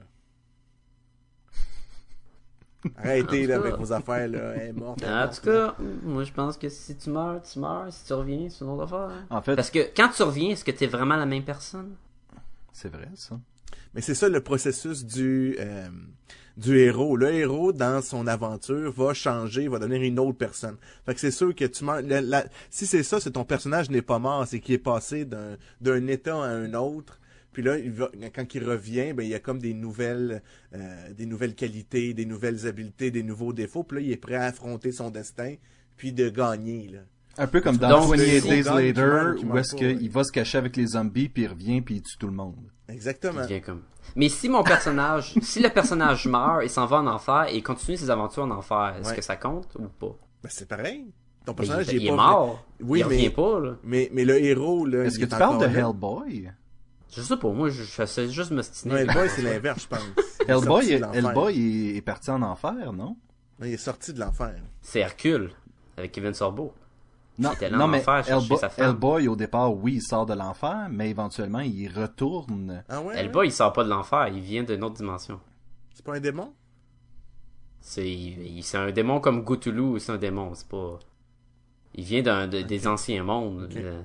[2.97, 3.61] Arrêtez, là, cas.
[3.61, 4.53] avec vos affaires, là.
[4.55, 5.03] Elle est morte.
[5.03, 7.91] En tout cas, moi, je pense que si tu meurs, tu meurs.
[7.91, 9.11] Si tu reviens, c'est une autre affaire.
[9.31, 11.95] En fait, Parce que quand tu reviens, est-ce que t'es vraiment la même personne?
[12.71, 13.37] c'est vrai, ça.
[13.93, 15.88] Mais c'est ça le processus du euh,
[16.57, 17.15] du héros.
[17.15, 20.76] Le héros, dans son aventure, va changer, va devenir une autre personne.
[21.05, 24.01] Fait que c'est sûr que tu la- la- si c'est ça, c'est ton personnage n'est
[24.01, 27.20] pas mort, c'est qu'il est passé d'un d'un état à un autre.
[27.51, 30.41] Puis là, il va, quand il revient, ben il y a comme des nouvelles
[30.76, 33.84] euh, des nouvelles qualités, des nouvelles habiletés, des nouveaux défauts.
[33.84, 35.55] Puis là, il est prêt à affronter son destin,
[35.97, 36.89] puis de gagner.
[36.89, 36.99] Là.
[37.38, 40.57] Un peu comme dans Donc, 28 c'est- Days Later, où est-ce qu'il va se cacher
[40.57, 42.70] avec les zombies, puis il revient, puis il tue tout le monde.
[42.89, 43.41] Exactement.
[43.43, 43.81] Il devient comme...
[44.15, 47.97] Mais si mon personnage, si le personnage meurt et s'en va en enfer et continue
[47.97, 49.15] ses aventures en enfer, est-ce Ouais.
[49.15, 50.15] que ça compte ou pas?
[50.43, 51.05] Ben, c'est pareil.
[51.45, 52.65] Ton Mais personnage, il, il, il est pas mort.
[52.81, 53.71] Oui, il mais- revient pas, là.
[53.83, 55.03] Mais, mais le héros, là.
[55.05, 55.77] Est-ce que est tu parles de.
[55.77, 56.51] Hellboy?
[57.11, 59.99] Je sais pas, moi, je, je sais juste me Non, Hellboy, c'est l'inverse, je pense.
[60.47, 61.01] Est Hellboy, est-.
[61.15, 63.15] Hellboy est, est parti en enfer, non?
[63.59, 64.55] Non, il est sorti de l'enfer.
[64.81, 65.51] C'est Hercule,
[65.97, 66.73] avec Kevin Sorbo.
[67.39, 68.03] Non, non mais
[68.77, 72.83] Hellboy, au départ, oui, il sort de l'enfer, mais éventuellement, il retourne.
[72.89, 73.17] Ah ouais?
[73.17, 75.39] Hellboy, il sort pas de l'enfer, il vient d'une autre dimension.
[75.93, 76.53] C'est pas un démon?
[77.81, 80.99] C'est un démon comme Cthulhu, c'est un démon, c'est pas...
[81.95, 83.69] Il vient d'un de- des anciens mondes.
[83.71, 83.77] Ok.
[83.77, 84.01] euh.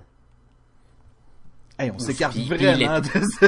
[1.79, 3.47] Hey, on s'écarte vraiment il de ça.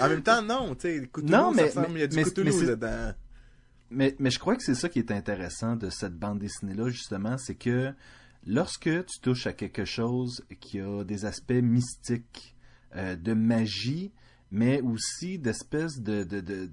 [0.00, 2.16] En même temps, non, tu sais, Cthulhu, Non, mais- ça ressemble, il y a du
[2.16, 3.12] mais- Cthulhu dedans.
[3.94, 7.36] Mais, mais je crois que c'est ça qui est intéressant de cette bande dessinée-là, justement,
[7.38, 7.92] c'est que
[8.46, 12.54] lorsque tu touches à quelque chose qui a des aspects mystiques,
[12.96, 14.12] euh, de magie,
[14.50, 16.66] mais aussi d'espèces de de, de,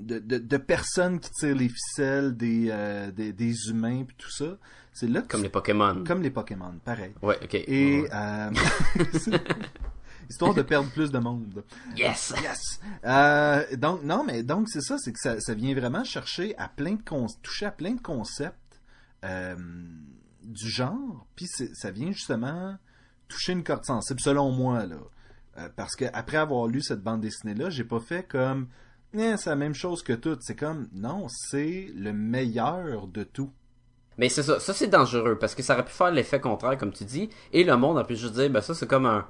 [0.00, 4.56] de, de, personnes qui tirent les ficelles des, euh, des, des humains, puis tout ça,
[4.92, 6.04] c'est là que Comme tu- les Pokémon.
[6.06, 7.12] comme les Pokémon, pareil.
[7.20, 7.54] Ouais, ok.
[7.54, 8.08] Et Ouais.
[8.14, 8.50] euh,
[10.28, 11.64] histoire de perdre plus de monde.
[11.96, 12.34] Yes!
[12.42, 12.80] Yes.
[13.04, 16.68] Euh, donc non, mais donc c'est ça, c'est que ça, ça vient vraiment chercher à
[16.68, 18.80] plein de con- toucher à plein de concepts
[19.24, 19.56] euh,
[20.44, 22.76] du genre, puis ça vient justement
[23.28, 24.96] toucher une corde sensible selon moi là,
[25.58, 28.68] Euh, parce que après avoir lu cette bande dessinée là, j'ai pas fait comme
[29.14, 30.36] Eh, c'est la même chose que tout.
[30.40, 33.50] C'est comme non, c'est le meilleur de tout.
[34.18, 36.92] Mais c'est ça, ça c'est dangereux parce que ça aurait pu faire l'effet contraire comme
[36.92, 39.26] tu dis et le monde a pu juste dire ben ça c'est comme un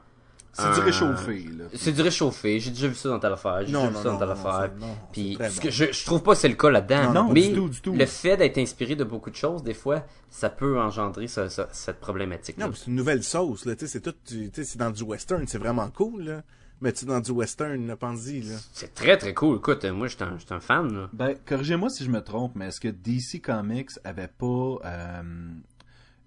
[0.53, 1.65] C'est du Un- réchauffé là.
[1.75, 4.03] c'est du réchauffé, j'ai déjà vu ça dans telle affaire, j'ai Non, déjà non, vu
[4.03, 4.71] ça non, dans telle non, affaire.
[4.81, 7.13] non, Puis ce que je, je trouve pas que c'est le cas là-dedans.
[7.13, 7.95] Non, non, mais du tout, du tout.
[7.95, 11.63] le fait d'être inspiré de beaucoup de choses, des fois, ça peut engendrer ce- ce-
[11.73, 12.59] cette problématique.
[12.59, 14.79] Non, mais c'est une nouvelle sauce, là, tu sais, c'est tout, du- tu sais, c'est
[14.79, 16.43] dans du western, c'est vraiment cool, là.
[16.81, 18.55] Mais tu dans du western, là, pense-y, là.
[18.73, 19.57] C'est très très cool.
[19.57, 20.93] Écoute, euh, moi j'étais un, j'étais un fan.
[20.93, 21.09] Là.
[21.13, 25.23] Ben, corrigez-moi si je me trompe, mais est-ce que DC Comics avait pas euh,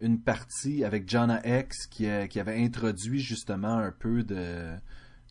[0.02, 4.72] une partie avec Jonah X qui, a- qui avait introduit justement un peu de,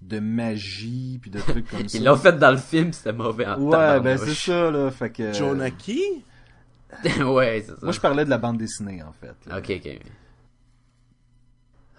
[0.02, 1.98] de magie puis de trucs comme ça?
[1.98, 4.90] Ils l'ont fait dans le film, c'était mauvais en Ouais, ben c'est ça, là.
[4.90, 5.32] Fait que.
[5.32, 6.02] Jonah qui?
[7.20, 7.78] ouais, c'est ça.
[7.82, 9.34] Moi, je parlais de la bande dessinée, en fait.
[9.46, 9.58] là.
[9.58, 10.00] Ok, ok.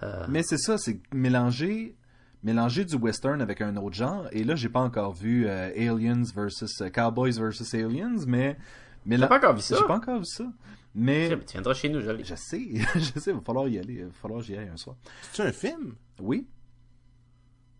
[0.04, 1.96] Euh, Mais c'est ça, c'est mélanger,
[2.44, 4.28] mélanger du western avec un autre genre.
[4.32, 8.58] Et là, j'ai pas encore vu euh, Aliens versus euh, Cowboys versus Aliens, mais.
[9.06, 9.76] mais là- pas encore vu ça?
[9.80, 10.46] J'ai pas encore vu ça.
[10.94, 11.30] Mais.
[11.46, 12.24] Tu viendras chez nous, joli.
[12.26, 12.62] Je sais,
[12.96, 14.96] je sais, il va falloir y aller, il va falloir que j'y aille un soir.
[15.32, 15.96] C'est un film?
[16.20, 16.48] Oui.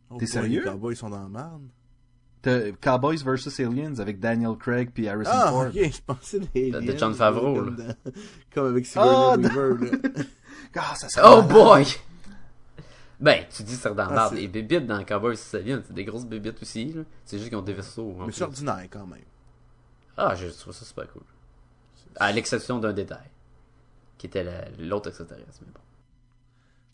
[0.10, 0.60] Oh T'es boy, sérieux?
[0.64, 1.64] Les cowboys sont dans la merde.
[2.42, 3.60] T'as Cowboys vs.
[3.62, 5.68] Aliens avec Daniel Craig puis Harrison Ah, Ford.
[5.68, 7.84] ok, je pensais des De- de John Favreau, Comme, là.
[8.04, 8.12] dans-
[8.54, 9.98] comme avec Sigourney Ah, Weaver, là.
[10.76, 11.86] Ah, ça serait Oh boy!
[13.20, 16.26] Ben, tu dis c'est dans Ah, Les bébites dans Cowboys ça vient, c'est des grosses
[16.26, 16.86] bébites aussi.
[16.94, 17.04] là.
[17.26, 18.16] C'est juste qu'ils ont des vaisseaux.
[18.26, 19.20] Mais c'est ordinaire, quand même.
[20.18, 21.22] Ah, je trouve ça super cool.
[22.18, 23.30] À l'exception d'un détail.
[24.18, 25.80] Qui était la- l'autre extraterrestre, mais bon.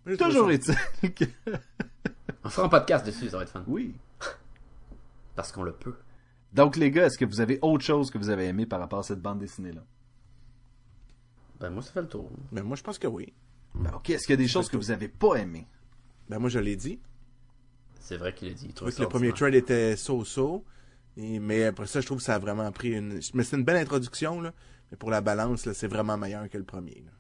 [0.06, 1.26] Mais Toujours est-il que...
[2.44, 3.64] On fera un podcast dessus, ça va être fun.
[3.68, 3.94] Oui.
[5.36, 5.96] Parce qu'on le peut.
[6.54, 9.00] Donc, les gars, est-ce que vous avez autre chose que vous avez aimé par rapport
[9.00, 9.84] à cette bande dessinée-là?
[11.60, 12.32] Ben, moi, ça fait le tour.
[12.52, 13.34] Ben, moi, je pense que oui.
[13.76, 15.68] Ben, ok, est-ce qu'il y a des choses que vous avez pas aimées?
[16.30, 17.00] Ben, moi, je l'ai dit.
[18.00, 18.68] C'est vrai qu'il a dit.
[18.70, 20.64] Je trouvais que le premier trade était so-so.
[21.18, 23.20] Mais après ça, je trouve que ça a vraiment pris une...
[23.34, 24.54] Mais c'est une belle introduction, là.
[24.92, 27.12] Mais pour la balance, là, c'est vraiment meilleur que le premier, là.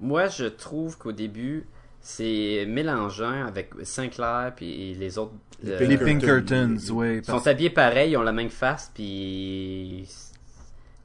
[0.00, 1.66] Moi, je trouve qu'au début,
[2.00, 5.32] c'est mélangeant avec Sinclair puis les autres.
[5.62, 7.16] Les euh, Les Pinkerton, Pinkertons, oui.
[7.18, 10.06] Ils sont habillés pareil, ils ont la même face, puis.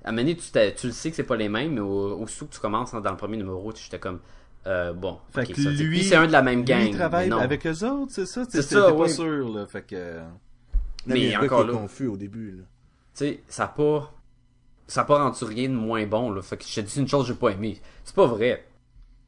[0.04, 2.20] À un moment donné, tu, tu le sais que c'est pas les mêmes, mais au,
[2.22, 4.20] aussitôt que tu commences dans le premier numéro, tu- j'étais comme.
[4.68, 5.20] Euh, bon.
[5.34, 6.82] Fait que ça, lui- puis c'est un de la même gang.
[6.88, 7.42] il travaille mais non.
[7.42, 8.44] avec eux autres, c'est ça?
[8.50, 9.10] C'est ça, t'es pas oui.
[9.10, 9.66] sûr, là.
[9.68, 10.20] Fait que...
[10.20, 10.24] Non,
[11.08, 11.74] Mais il y a encore là.
[11.74, 12.64] confus au début, là.
[13.16, 14.14] Tu sais, ça a pas.
[14.92, 16.42] Ça pas rendu rien de moins bon, là.
[16.42, 17.80] Fait que je te dis une chose que j'ai pas aimé.
[18.04, 18.68] C'est pas vrai.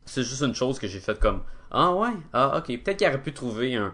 [0.04, 1.42] C'est juste une chose que j'ai faite comme.
[1.72, 2.12] Ah ouais?
[2.34, 2.84] Ah ok.
[2.84, 3.94] Peut-être qu'il aurait pu trouver un.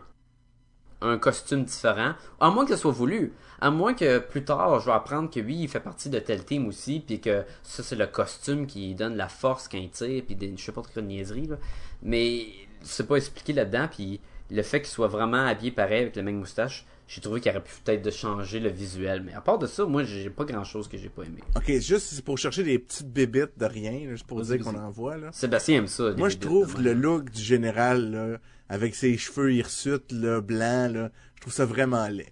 [1.19, 2.13] Costume différent.
[2.39, 3.33] À moins que ce soit voulu.
[3.61, 6.43] À moins que plus tard, je vais apprendre que oui, il fait partie de tel
[6.43, 9.91] team aussi, puis que ça, c'est le costume qui lui donne la force quand il
[9.91, 11.57] tire, puis des, je sais pas trop de niaiserie, là.
[12.01, 12.47] Mais
[12.81, 16.39] c'est pas expliqué là-dedans, puis le fait qu'il soit vraiment habillé pareil avec la même
[16.39, 19.23] moustache, j'ai trouvé qu'il aurait pu peut-être de changer le visuel.
[19.23, 21.39] Mais à part de ça, moi, j'ai pas grand chose que j'ai pas aimé.
[21.55, 24.75] Ok, juste c'est pour chercher des petites bébites de rien, là, juste pour dire qu'on
[24.77, 25.31] en voit, là.
[25.31, 26.11] Sébastien aime ça.
[26.15, 28.37] Moi, je trouve le look du général, là,
[28.69, 32.29] avec ses cheveux hirsutes, là, blancs, là, je trouve ça vraiment laid.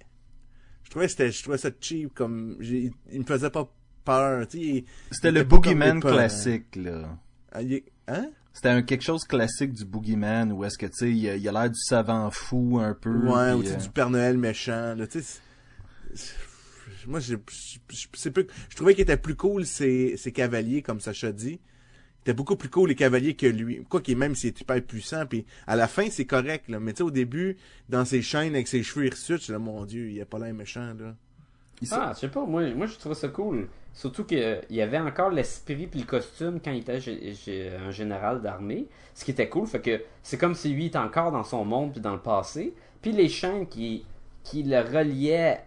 [0.83, 3.67] Je trouvais que c'était, je trouvais ça cheap, comme, il me faisait pas
[4.05, 4.85] peur, tu sais.
[5.11, 7.17] C'était le boogeyman classique, là.
[7.51, 8.29] Ah, il est- Hein?
[8.57, 11.47] C'était un quelque chose classique du boogeyman où est-ce que, tu sais, il a il
[11.47, 13.15] a l'air du savant fou un peu.
[13.15, 15.39] Ouais, ou tu sais, euh, du Père Noël méchant, là, tu sais.
[17.05, 17.37] Moi, j'ai-
[17.87, 18.07] je
[18.69, 21.59] je trouvais qu'il était plus cool ses, ses cavaliers, comme Sacha dit.
[21.59, 23.85] Il était beaucoup plus cool les cavaliers que lui.
[23.87, 26.79] Quoi qu'il même s'il est hyper puissant, puis à la fin, c'est correct, là.
[26.79, 27.57] Mais tu sais, au début,
[27.89, 30.53] dans ses chaînes avec ses cheveux hirsutes, je là, mon dieu, il a pas l'air
[30.53, 31.15] méchant, là.
[31.81, 33.67] il- Ah, je sais pas, moi, moi je trouvais ça cool.
[33.97, 36.99] Surtout qu'il y avait encore l'esprit puis le costume quand il était
[37.83, 38.85] un général d'armée.
[39.15, 41.93] Ce qui était cool, fait que c'est comme si lui était encore dans son monde
[41.93, 42.75] puis dans le passé.
[43.01, 44.05] Puis les chaînes qui,
[44.43, 45.65] qui le reliaient,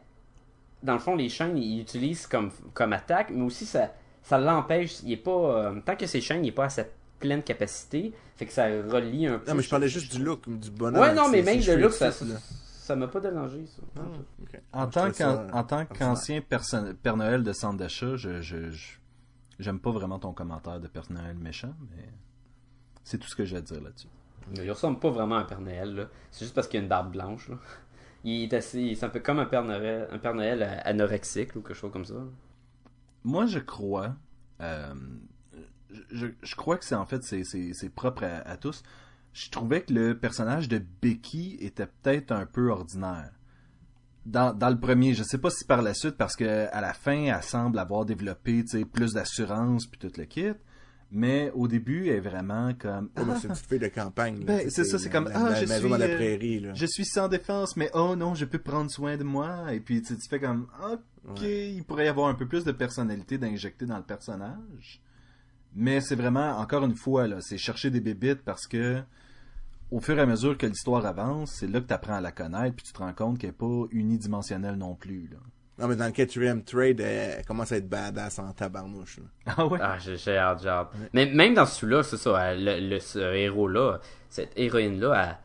[0.84, 5.00] dans le fond, les chaînes, il utilise comme, comme attaque, mais aussi ça, ça l'empêche.
[5.02, 5.32] Il est pas.
[5.32, 6.84] euh, tant que ses chaînes, il est pas à sa
[7.18, 9.50] pleine capacité, fait que ça relie un peu.
[9.50, 11.02] Non, mais je parlais juste du look, du bonhomme.
[11.02, 12.12] Ouais, non, mais même le look, ça.
[12.90, 13.82] Ça m'a pas dérangé, ça.
[13.96, 14.82] Ah.
[14.82, 18.96] En tant ça en qu'ancien Père Noël de centre d'achat, je, je, je-
[19.60, 22.08] j'aime pas vraiment ton commentaire de Père Noël méchant, mais
[23.04, 24.08] c'est tout ce que j'ai à dire là-dessus.
[24.54, 26.08] Il ressemble pas vraiment à un Père Noël, là.
[26.32, 27.56] C'est juste parce qu'il a une barbe blanche, là.
[28.24, 28.94] Il est assez.
[28.96, 31.92] C'est un peu comme un Père Noël, un Père Noël euh, anorexique ou quelque chose
[31.92, 32.16] comme ça.
[33.22, 34.16] Moi, je crois,
[34.60, 34.92] euh,
[36.10, 38.82] je, je crois que c'est en fait c'est, propre à, à tous.
[39.32, 43.30] Je trouvais que le personnage de Becky était peut-être un peu ordinaire.
[44.26, 46.92] Dans, dans le premier, je sais pas si par la suite, parce que à la
[46.92, 50.52] fin, elle semble avoir développé plus d'assurance puis tout le kit.
[51.12, 53.10] Mais au début, elle est vraiment comme.
[53.16, 54.38] Mais Ah, c'est une petite fille de campagne.
[54.40, 54.44] là.
[54.44, 56.72] Ben, c'est ça, c'est comme, la- ah, la je suis, dans la euh, prairie, là.
[56.74, 59.72] je suis sans défense, mais oh non, je peux prendre soin de moi.
[59.74, 60.68] Et puis tu, tu fais comme,
[61.28, 65.00] ok, il pourrait y avoir un peu plus de personnalité d'injecter dans le personnage.
[65.74, 69.02] Mais c'est vraiment, encore une fois, là, c'est chercher des bébites parce que
[69.90, 72.32] au fur et à mesure que l'histoire avance, c'est là que tu apprends à la
[72.32, 75.28] connaître, puis tu te rends compte qu'elle n'est pas unidimensionnelle non plus.
[75.30, 75.38] Là.
[75.78, 79.24] Non, mais dans le quatrième trade, elle, elle commence à être badass en tabarnouche, là.
[79.56, 79.78] Ah ouais?
[79.82, 80.88] Ah, j'ai j'ai hâte, j'ai hâte.
[81.12, 85.38] Mais même dans celui-là, c'est ça, le, le- ce héros-là, cette héroïne-là,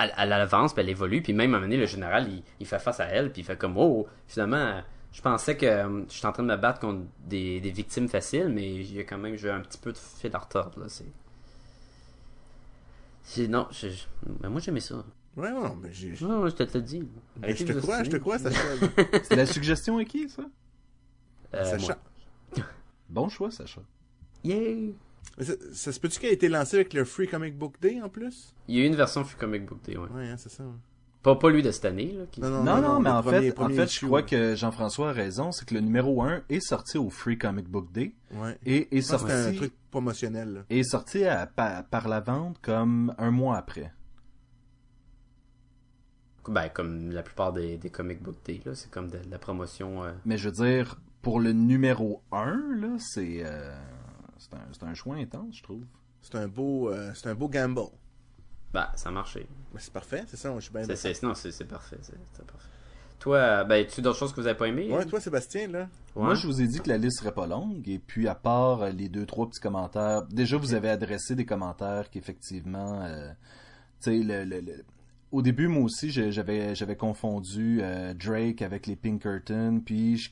[0.00, 2.28] elle, elle, elle avance, puis elle évolue, puis même à un moment donné, le général,
[2.28, 4.80] il, il fait face à elle, puis il fait comme, oh, finalement,
[5.12, 8.08] je pensais que euh, je suis en train de me battre contre des, des victimes
[8.08, 10.80] faciles, mais il y a quand même, j'ai un petit peu de fil à retordre,
[10.80, 11.04] là, c'est...
[13.28, 14.04] c'est- Non, je, je-
[14.40, 15.04] ben moi j'aimais ça.
[15.36, 16.14] Ouais, non, mais j'ai...
[16.20, 17.00] Non, je te l'ai dit.
[17.36, 18.60] mais Arrêtez je te crois, je te crois, Sacha.
[19.22, 20.42] C'est la suggestion est qui, ça?
[21.54, 21.98] Euh, Sacha.
[22.56, 22.64] moi.
[23.08, 23.80] Bon choix, Sacha.
[24.44, 24.94] Yay!
[25.40, 28.08] Ça, ça se peut-tu qu'elle a été lancée avec le Free Comic Book Day, en
[28.08, 28.52] plus?
[28.66, 30.08] Il y a eu une version Free Comic Book Day, ouais.
[30.14, 30.64] Ouais, hein, c'est ça.
[30.64, 30.70] ouais.
[31.22, 32.24] Pas, pas lui de cette année, là.
[32.30, 34.26] qui- Non, Non, non, mais en premier- fait, en fait, je crois ouais.
[34.26, 37.90] que Jean-François a raison, c'est que le numéro 1 est sorti au Free Comic Book
[37.92, 38.58] Day Ouais.
[38.66, 43.30] et est un sorti, truc promotionnel, est sorti à- par, par la vente comme un
[43.30, 43.92] mois après.
[46.48, 48.74] Ben, comme la plupart des, des comic book day, là.
[48.74, 50.02] C'est comme de, de la promotion.
[50.04, 53.76] euh, Mais je veux dire, pour le numéro 1, là, c'est euh,
[54.38, 55.84] c'est un, c'est un choix intense, je trouve.
[56.22, 57.82] C'est un beau, euh, c'est un beau gamble.
[58.72, 59.46] Ben, ça a marché.
[59.76, 61.98] C'est parfait, c'est ça, je suis bien C'est, non, c'est, c'est parfait.
[62.00, 62.68] C'est, c'est parfait.
[63.20, 64.88] Toi, ben, tu d'autres choses que vous avez pas aimé?
[64.92, 65.88] Ouais, toi, Sébastien, là?
[66.14, 66.24] Ouais.
[66.26, 68.82] Moi, je vous ai dit que la liste serait pas longue, et puis à part
[68.82, 73.28] euh, les deux, trois petits commentaires, déjà, vous avez adressé des commentaires qu'effectivement, euh,
[74.00, 74.84] tu sais, le, le- le-
[75.32, 80.30] au début, moi aussi, j'avais, j'avais confondu euh, Drake avec les Pinkerton, puis je,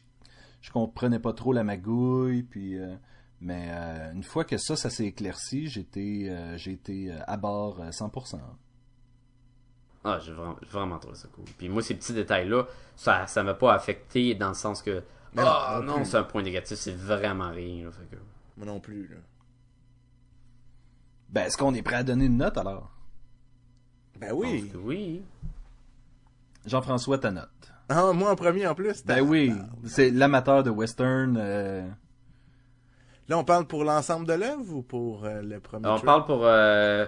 [0.63, 2.79] je comprenais pas trop la magouille, puis...
[2.79, 2.95] euh,
[3.43, 7.81] mais euh, une fois que ça, ça s'est éclairci, j'étais, euh, j'ai été à bord
[7.83, 8.39] euh, 100%.
[10.09, 11.45] Ah, j'ai vraiment, vraiment trouvé ça cool.
[11.59, 15.03] Puis moi, ces petits détails-là, ça, ça m'a pas affecté dans le sens que.
[15.35, 17.91] Mais Ah, non, c'est un point négatif, c'est vraiment rien, là.
[17.91, 18.17] Fait que.
[18.57, 19.17] Moi non plus, là.
[21.29, 22.91] Ben, est-ce qu'on est prêt à donner une note alors?
[24.21, 24.69] Ben je pense oui.
[24.73, 25.23] que oui.
[26.65, 27.49] Jean-François, ta note.
[27.89, 29.05] Ah, moi en premier, en plus.
[29.05, 29.67] Ben oui, Ah.
[29.85, 31.37] c'est l'amateur de western.
[31.39, 31.87] euh,
[33.29, 36.43] Là, on parle pour l'ensemble de l'œuvre ou pour euh, le premier On parle pour
[36.45, 37.07] euh,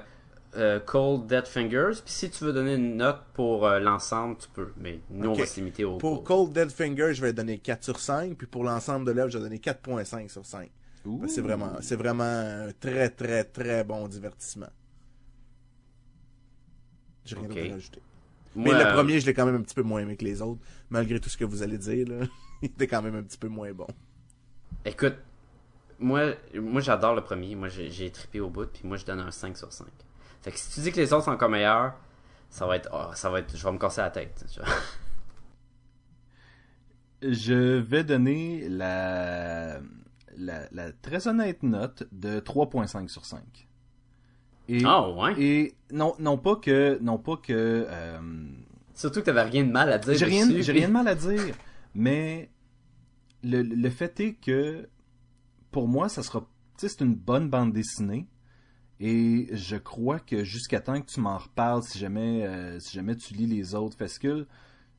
[0.56, 2.00] euh, Cold Dead Fingers.
[2.04, 4.72] Puis si tu veux donner une note pour euh, l'ensemble, tu peux.
[4.78, 5.36] Mais nous, Ok.
[5.36, 5.98] on va se limiter au.
[5.98, 9.30] Pour Cold Dead Finger, je vais donner 4 sur 5, puis pour l'ensemble de l'œuvre,
[9.30, 10.70] je vais donner 4.5 sur 5.
[11.04, 11.18] ouh.
[11.18, 14.68] Parce que C'est vraiment, c'est vraiment un très, très, très bon divertissement.
[17.24, 17.54] J'ai rien Ok.
[17.54, 18.02] d'autre à rajouter.
[18.54, 20.24] Moi, Mais le euh, premier, je l'ai quand même un petit peu moins aimé que
[20.24, 22.26] les autres, malgré tout ce que vous allez dire, là.
[22.62, 23.86] Il était quand même un petit peu moins bon.
[24.84, 25.14] Écoute,
[26.00, 27.54] moi, moi j'adore le premier.
[27.54, 28.66] Moi, j'ai j'ai trippé au bout.
[28.66, 29.86] Puis moi, je donne un 5 sur 5.
[30.42, 31.94] Fait que si tu dis que les autres sont encore meilleurs,
[32.50, 34.44] ça va être, oh, ça va être, je vais me casser la tête.
[34.52, 34.68] tu vois.
[37.20, 39.80] Je vais donner la,
[40.36, 43.40] la, la très honnête note de 3.5 sur 5.
[44.68, 45.34] Et, Ah ouais?
[45.42, 47.52] et non, non pas que, non pas que,
[47.88, 48.20] euh,
[48.94, 50.14] Surtout que t'avais rien de mal à dire.
[50.14, 51.54] j'ai rien, j'ai rien de mal à dire,
[51.94, 52.50] mais
[53.42, 54.88] le, le fait est que
[55.72, 58.26] pour moi, ça sera, tu sais, c'est une bonne bande dessinée.
[59.00, 63.14] Et je crois que jusqu'à temps que tu m'en reparles, si jamais, euh, si jamais
[63.14, 64.46] tu lis les autres fascicules,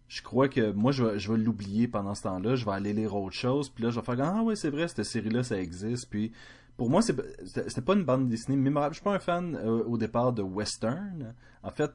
[0.07, 2.55] je crois que moi, je vais, l'oublier pendant ce temps-là.
[2.55, 3.69] Je vais aller lire autre chose.
[3.69, 6.09] Puis là, je vais faire Ah ouais, c'est vrai, cette série-là, ça existe.
[6.09, 6.31] Puis
[6.77, 8.95] pour moi, c'était pas une bande dessinée mémorable.
[8.95, 11.35] Je suis pas un fan euh, au départ de western.
[11.61, 11.91] En fait,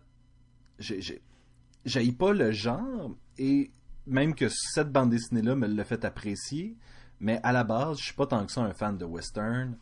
[0.79, 3.11] j'ai pas le genre.
[3.39, 3.71] Et
[4.07, 6.77] même que cette bande dessinée-là me l'a fait apprécier.
[7.19, 9.77] Mais à la base, je suis pas tant que ça un fan de western.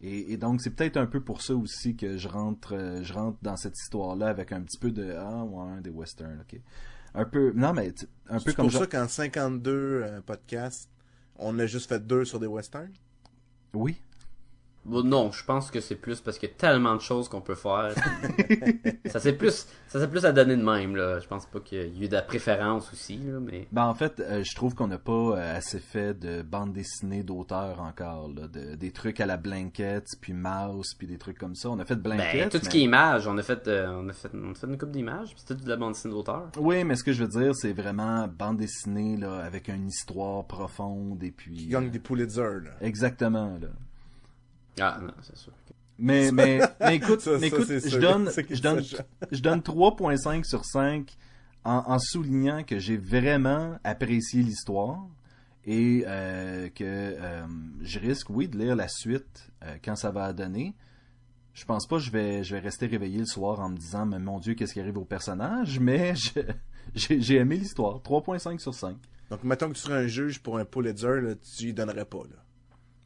[0.00, 3.12] Et, et donc, c'est peut-être un peu pour ça aussi que je rentre, euh, je
[3.12, 6.60] rentre dans cette histoire-là avec un petit peu de Ah, ouais, des westerns, ok.
[7.14, 7.92] Un peu, non, mais
[8.28, 10.88] un peu C'est comme pour genre- ça qu'en 52 euh, podcasts,
[11.36, 12.92] on a juste fait deux sur des westerns?
[13.74, 14.00] Oui.
[14.88, 17.40] Bon, non, je pense que c'est plus parce qu'il y a tellement de choses qu'on
[17.40, 17.92] peut faire.
[19.06, 21.18] ça c'est plus, ça c'est plus à donner de même là.
[21.20, 23.68] Je pense pas qu'il y ait eu de la préférence aussi là, mais.
[23.70, 27.22] Ben, en fait, euh, je trouve qu'on n'a pas euh, assez fait de bande dessinée
[27.22, 31.54] d'auteur encore, là, de, des trucs à la Blankets, puis Mouse, puis des trucs comme
[31.54, 31.68] ça.
[31.70, 32.32] On a fait Blankets.
[32.32, 34.52] Ben, tout ce mais- qui est image, on a fait, euh, on a fait, on
[34.52, 36.50] a fait une coupe d'images, puis c'était de la bande dessinée d'auteur.
[36.58, 40.46] Oui, mais ce que je veux dire, c'est vraiment bande dessinée, là, avec une histoire
[40.46, 41.54] profonde, et puis...
[41.56, 42.70] Qui gagne des Pulitzer, là.
[42.80, 43.68] Exactement, là.
[44.80, 45.52] Ah non, c'est sûr.
[45.98, 47.98] Mais, mais, mais écoute, Ça, mais écoute je sûr.
[48.00, 48.82] donne, que je donne,
[49.32, 51.16] je donne 3.5 sur 5
[51.64, 55.00] en, en soulignant que j'ai vraiment apprécié l'histoire
[55.64, 57.46] et euh, que euh,
[57.82, 60.74] je risque, oui, de lire la suite euh, quand ça va donner.
[61.52, 64.06] Je pense pas que je vais, je vais rester réveillé le soir en me disant,
[64.06, 66.14] mais mon Dieu, qu'est-ce qui arrive au personnage, mais
[66.94, 67.98] j'ai aimé l'histoire.
[67.98, 68.96] 3.5 sur 5.
[69.30, 72.22] Donc, mettons que tu serais un juge pour un Pulitzer, là, tu y donnerais pas,
[72.30, 72.42] là.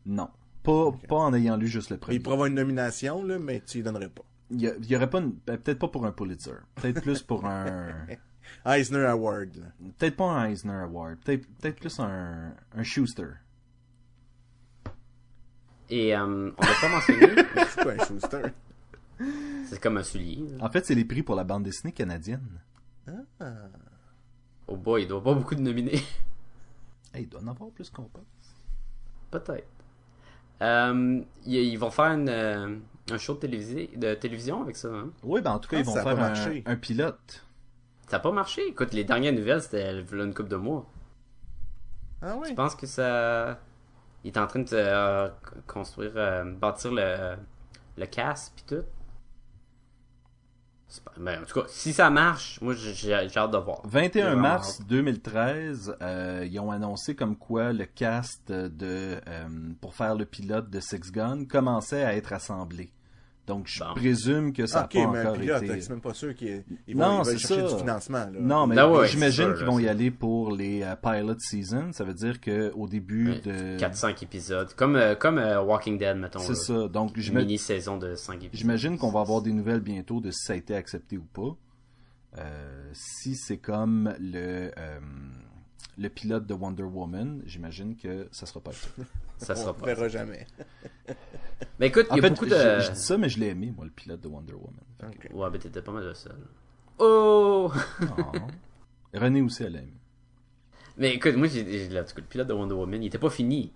[0.04, 0.28] Non.
[0.62, 2.16] Pas, pas en ayant lu juste le premier.
[2.16, 4.22] Il pourrait avoir une nomination, là, mais tu y donnerais pas.
[4.50, 6.54] Il y, a- il y aurait pas une- ben, peut-être pas pour un Pulitzer.
[6.76, 7.88] Peut-être plus pour un,
[8.66, 9.50] Eisner Award,
[9.98, 11.18] peut-être pas un Eisner Award.
[11.18, 13.28] Peut-être, peut-être plus un, un Schuster.
[15.90, 17.26] Et euh, on n'a pas mentionné,
[17.68, 18.42] C'est quoi un Schuster?
[19.66, 20.44] c'est comme un soulier.
[20.58, 20.64] là.
[20.66, 22.60] En fait, c'est les prix pour la bande dessinée canadienne.
[24.68, 26.00] Oh boy, il doit pas beaucoup de nominés.
[27.14, 28.22] Hey, il doit en avoir plus qu'on pense.
[29.30, 29.66] Peut-être.
[30.62, 32.76] Euh, ils, vont faire une, euh,
[33.10, 34.88] un show de, télévisé, de télévision avec ça.
[34.88, 35.10] Hein?
[35.22, 37.44] Oui, ben en tout cas, Ah, ils vont ça a faire un, un pilote.
[38.08, 38.68] Ça n'a pas marché.
[38.68, 40.86] Écoute, les dernières nouvelles, c'était a une couple de mois.
[42.20, 42.48] Ah oui?
[42.50, 43.58] Je pense que ça.
[44.22, 45.28] Il est en train de euh,
[45.66, 47.34] construire, euh, bâtir le,
[47.96, 48.84] le cast puis tout?
[51.00, 53.80] Pas- Ben, en tout cas, si ça marche, moi j'ai j'ai hâte de voir.
[53.84, 54.86] 21 J'ai vraiment mars hâte.
[54.88, 59.48] 2013, euh, ils ont annoncé comme quoi le cast de euh,
[59.80, 62.92] pour faire le pilote de Six Gun commençait à être assemblé.
[63.46, 63.94] Donc je Bon.
[63.94, 65.88] présume que ça n'a pas mais un encore pilote, été.
[65.90, 66.62] même pas sûr qu'ils
[66.94, 67.62] vont, chercher ça.
[67.62, 68.30] du financement, là.
[68.40, 71.92] Non, mais Ben ouais, j'imagine qu'ils vont y aller pour les euh, pilot season.
[71.92, 74.72] Ça veut dire que au début de 4-5 épisodes.
[74.74, 76.38] Comme, euh, comme euh, Walking Dead, mettons.
[76.38, 76.86] c'est ça.
[76.86, 78.50] Donc Une mini-saison de 5 épisodes.
[78.54, 81.56] j'imagine qu'on va avoir des nouvelles bientôt de si ça a été accepté ou pas.
[82.38, 84.98] Euh, si c'est comme le euh,
[85.98, 89.08] le pilote de Wonder Woman, j'imagine que ça sera pas le cas.
[89.38, 89.86] Ça sera On pas.
[89.86, 90.46] verra jamais.
[91.80, 92.80] Mais écoute, il En y a fait, beaucoup je, de.
[92.80, 94.80] je dis ça, mais je l'ai aimé, moi, le pilote de Wonder Woman.
[95.32, 96.36] Ouais, mais t'étais pas mal le seul.
[96.98, 97.72] Oh!
[98.00, 98.32] Ah.
[99.14, 99.90] René aussi, elle aime.
[100.96, 103.72] Mais écoute, moi, j'ai, en le pilote de Wonder Woman, il était pas fini.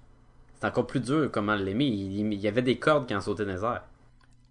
[0.54, 1.86] C'est encore plus dur comment l'aimer.
[1.86, 3.84] Il, il y avait des cordes quand il sautait dans les airs.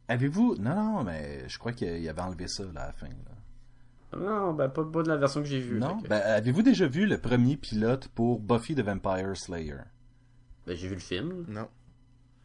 [0.09, 0.55] Avez-vous...
[0.59, 3.07] Non, non, mais je crois qu'il avait enlevé ça là, à la fin.
[3.07, 3.13] là.
[4.18, 5.80] Non, ben pas, pas de la version que j'ai vue.
[5.80, 5.99] Non?
[6.01, 9.78] que- Ben, avez-vous déjà vu le premier pilote pour Buffy the Vampire Slayer?
[10.66, 11.45] ben, j'ai vu le film.
[11.47, 11.68] Non.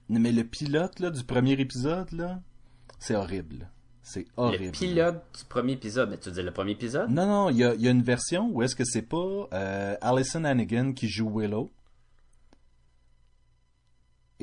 [0.08, 2.40] Non, Mais le pilote là, du premier épisode, là,
[2.98, 3.68] c'est horrible.
[4.02, 4.64] C'est horrible.
[4.64, 6.10] Le pilote du premier épisode.
[6.10, 7.10] Ben, tu dis le premier épisode?
[7.10, 9.48] Non, non, il y a, il y a une version où est-ce que c'est pas
[9.52, 11.70] euh, Alison Hannigan qui joue Willow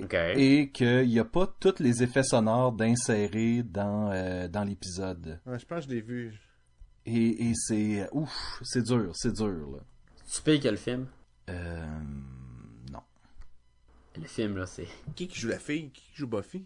[0.02, 0.14] Ok.
[0.14, 5.40] et qu'il n'y a pas tous les effets sonores d'insérer dans, euh, dans l'épisode.
[5.48, 6.40] Ouais, je pense que je l'ai vu.
[7.10, 8.08] Et, et c'est...
[8.12, 9.80] Ouf, c'est dur, c'est dur, là.
[10.30, 11.08] Tu payes quel film?
[11.50, 12.00] Euh,
[12.92, 13.02] non.
[14.18, 14.88] Le film, là, c'est.
[15.16, 15.90] Qui qui joue la fille?
[15.92, 16.66] Qui joue Buffy?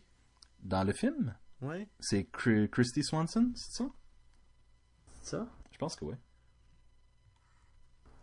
[0.64, 1.88] Dans le film, Ouais.
[2.00, 3.90] c'est Chr- Christy Swanson, c'est ça?
[5.22, 5.48] C'est ça?
[5.72, 6.16] Je pense que oui.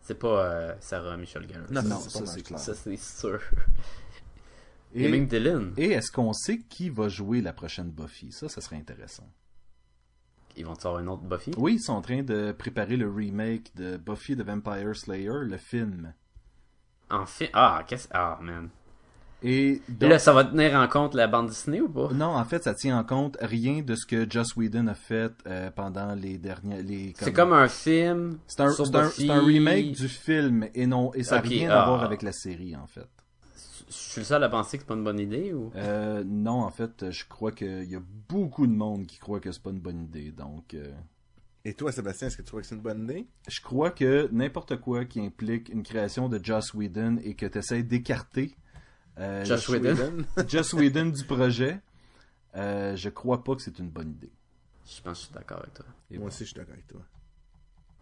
[0.01, 1.71] C'est pas euh, Sarah Michel Gellar.
[1.71, 2.59] Non, Non, c'est ça c'est clair.
[2.59, 3.39] Ça, c'est sûr.
[4.93, 5.73] Et, même Dylan.
[5.77, 8.31] et est-ce qu'on sait qui va jouer la prochaine Buffy?
[8.31, 9.29] Ça, ça serait intéressant.
[10.59, 11.51] Ils vont avoir un autre Buffy?
[11.57, 15.57] Oui, ils sont en train de préparer le remake de Buffy the Vampire Slayer, le
[15.57, 16.13] film.
[17.09, 18.69] En fait, ah, qu'est-ce, ah, man.
[19.41, 22.09] Et Et là, ça va tenir en compte la bande dessinée ou pas?
[22.13, 25.31] non, en fait, ça tient en compte rien de ce que Joss Whedon a fait
[25.47, 26.83] euh, pendant les dernières.
[26.83, 28.39] Les, C'est comme un film.
[28.47, 31.83] C'est un, remake du film et non et ça n'a rien ah.
[31.83, 33.07] à voir avec la série en fait.
[33.89, 35.71] Je suis le seul à penser que c'est pas une bonne idée ou?
[35.75, 39.51] Euh, non, en fait, je crois qu'il y a beaucoup de monde qui croit que
[39.51, 40.31] c'est pas une bonne idée.
[40.31, 40.93] Donc, euh,
[41.65, 43.27] Et toi, Sébastien, est-ce que tu trouves que c'est une bonne idée?
[43.47, 47.57] je crois que n'importe quoi qui implique une création de Joss Whedon et que tu
[47.57, 48.55] essaies d'écarter
[49.17, 50.23] euh, Joss Whedon.
[50.47, 51.79] Joss Whedon du projet,
[52.55, 54.31] euh, je crois pas que c'est une bonne idée.
[54.85, 55.85] Je pense que je suis d'accord avec toi.
[56.11, 57.01] Et Moi aussi, je suis d'accord avec toi.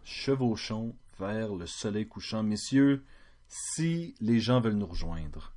[0.04, 2.42] Chevauchons vers le soleil couchant.
[2.42, 3.04] Messieurs,
[3.48, 5.52] si les gens veulent nous rejoindre,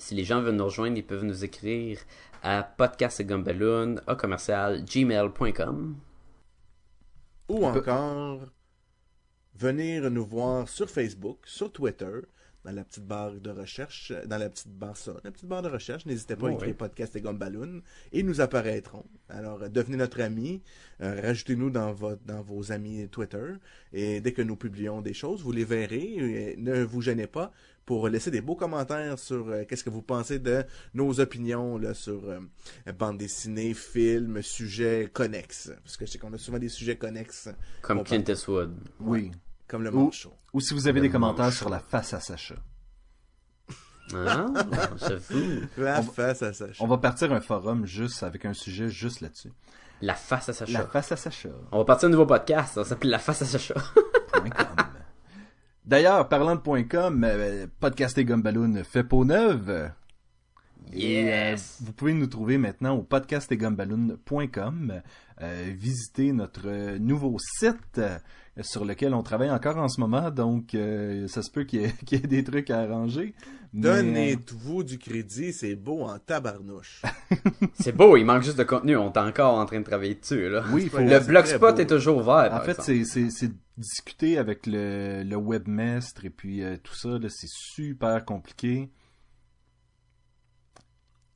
[0.00, 1.98] Si les gens veulent nous rejoindre, ils peuvent nous écrire
[2.42, 5.96] à podcastgumballoon à commercial gmail.com.
[7.50, 8.46] Ou encore,
[9.54, 12.20] venir nous voir sur Facebook, sur Twitter,
[12.64, 15.68] dans la petite barre de recherche, dans la petite barre ça, la petite barre de
[15.68, 16.74] recherche, n'hésitez pas à écrire oui.
[16.74, 17.82] podcast et Gumballoon
[18.12, 19.04] et nous apparaîtrons.
[19.28, 20.62] Alors, devenez notre ami,
[21.00, 23.54] euh, rajoutez-nous dans, votre, dans vos amis Twitter
[23.92, 26.14] et dès que nous publions des choses, vous les verrez.
[26.14, 27.52] Et ne vous gênez pas
[27.86, 30.64] pour laisser des beaux commentaires sur euh, qu'est-ce que vous pensez de
[30.94, 32.38] nos opinions là, sur euh,
[32.98, 35.72] bande dessinée, films, sujets connexes.
[35.82, 37.48] Parce que je sais qu'on a souvent des sujets connexes
[37.82, 38.74] Comme Clint Eastwood.
[39.00, 39.32] oui.
[39.66, 40.32] comme le Ou- manchot.
[40.52, 41.56] Ou si vous avez Le des commentaires manche.
[41.58, 42.56] sur la face à Sacha.
[44.12, 44.46] Ah.
[45.78, 46.82] La On va- face à Sacha.
[46.82, 49.52] On va partir un forum juste avec un sujet juste là-dessus.
[50.02, 50.72] La face à Sacha.
[50.80, 51.50] La face à Sacha.
[51.70, 52.74] On va partir un nouveau podcast.
[52.74, 53.74] Ça s'appelle La face à Sacha.
[55.84, 59.90] D'ailleurs, parlant de .com, euh, Podcast et Gumballoon fait peau neuve.
[60.92, 61.78] Et, euh, Yes!
[61.82, 65.02] vous pouvez nous trouver maintenant au podcastetgumballoon.com.
[65.42, 68.00] Euh, visitez notre euh, nouveau site
[68.62, 71.84] sur lequel on travaille encore en ce moment, donc euh, ça se peut qu'il y,
[71.84, 73.34] ait- qu'il y ait des trucs à arranger.
[73.72, 77.02] mais, Donnez-vous du crédit, c'est beau en tabarnouche.
[77.74, 78.96] C'est beau, il manque juste de contenu.
[78.96, 80.64] On est encore en train de travailler dessus, là.
[80.72, 80.98] oui, faut.
[80.98, 82.52] Le blogspot est toujours ouvert.
[82.52, 87.28] En par fait, c'est, discuter avec le, le webmestre et puis euh, tout ça, là,
[87.30, 88.90] c'est super compliqué.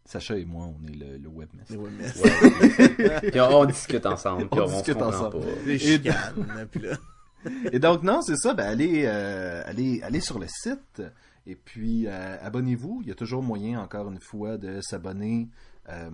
[0.06, 1.30] Sacha et moi, on est le, le.
[1.70, 2.04] Mais ouais, mais
[3.22, 3.30] Ouais.
[3.30, 4.48] puis on, on discute ensemble.
[4.50, 5.40] Puis On discute ensemble.
[5.40, 5.46] pas.
[5.66, 6.96] les Et- chicanes, puis là.
[7.72, 11.02] Et donc, non, c'est ça, ben, allez, euh, allez, allez sur le site
[11.46, 13.00] et puis euh, abonnez-vous.
[13.02, 15.48] Il y a toujours moyen, encore une fois, de s'abonner
[15.90, 16.08] euh,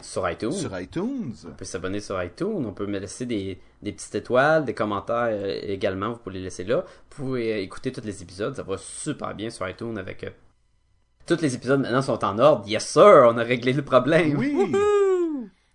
[0.00, 0.52] Sur iTunes.
[0.52, 1.32] sur iTunes.
[1.48, 5.34] On peut s'abonner sur iTunes, on peut me laisser des, des petites étoiles, des commentaires
[5.64, 6.84] également, vous pouvez les laisser là.
[7.10, 10.24] Vous pouvez écouter tous les épisodes, ça va super bien sur iTunes avec...
[11.30, 12.68] euh, tous les épisodes maintenant sont en ordre.
[12.68, 14.36] Yes sir, on a réglé le problème.
[14.36, 14.72] Oui!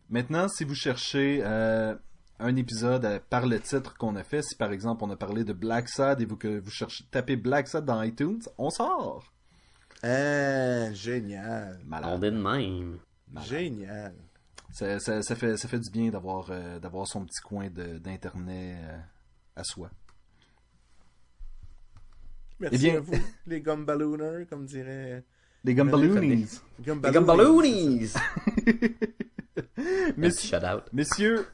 [0.09, 1.93] Maintenant, si vous cherchez euh,
[2.39, 5.43] un épisode euh, par le titre qu'on a fait, si par exemple on a parlé
[5.43, 9.33] de Black Sad et vous que vous cherchez tapez Black Sad dans iTunes, on sort.
[10.03, 11.79] Ah, génial.
[11.85, 12.23] On Malade.
[12.23, 12.97] est de même.
[13.31, 13.49] malade.
[13.49, 14.13] Génial.
[14.71, 17.97] Ça, ça- ça fait, ça fait du bien d'avoir euh, d'avoir son petit coin de-
[17.97, 18.97] d'internet euh,
[19.55, 19.89] à soi.
[22.59, 23.13] Merci Eh bien- à vous,
[23.47, 25.23] les gumballooners, comme dirait
[25.63, 26.59] Les Gumballoonies.
[26.79, 28.13] Les Gumballoonies.
[30.39, 30.83] Shout-out.
[30.93, 31.47] Messieurs,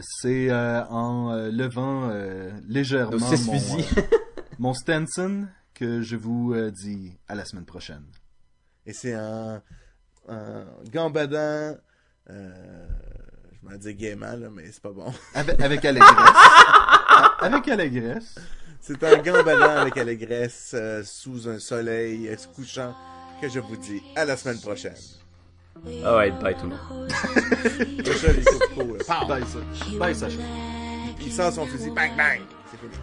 [0.00, 3.32] c'est euh, en euh, levant euh, légèrement mon,
[3.78, 4.02] euh,
[4.58, 8.04] mon Stenson que je vous euh, dis à la semaine prochaine.
[8.86, 9.60] Et c'est en,
[10.28, 11.76] en gambadant,
[12.30, 12.86] euh,
[13.52, 15.12] je m'en dis gaiement, là, mais c'est pas bon.
[15.34, 16.14] Avec, avec allégresse.
[17.40, 18.34] avec allégresse.
[18.80, 22.94] C'est en gambadant avec allégresse, euh, sous un soleil euh, couchant,
[23.40, 24.94] que je vous dis à la semaine prochaine.
[26.04, 27.10] Alright, bye tout le monde.
[28.04, 29.04] Sacha, les coups de peau, là.
[29.06, 29.26] Pow!
[29.26, 29.58] Bye, ça.
[29.98, 30.36] Bye, Sacha.
[31.20, 32.40] Il sort son fusil, bang bang!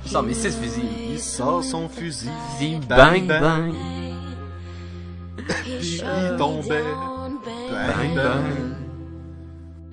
[0.06, 0.84] Je sors mes six fusils.
[1.10, 2.30] Il sort son fusil.
[2.60, 3.40] Bang, bang, bang.
[3.40, 3.74] bang.
[5.64, 6.84] Puis il tombait.
[7.44, 8.76] Bang, bang.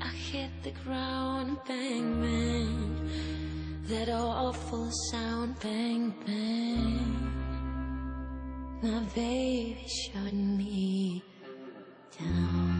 [0.00, 3.00] I hit the ground, bang, bang.
[3.88, 7.09] That awful sound, bang, bang.
[8.82, 11.22] My baby shot me
[12.18, 12.79] down.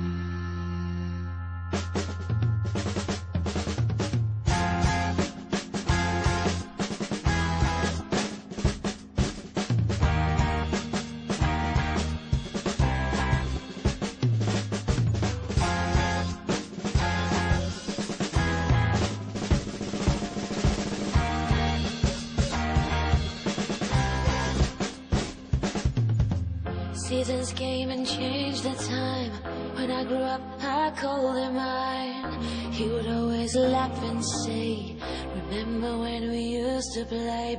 [34.23, 34.97] Say,
[35.35, 37.41] Remember when we used to play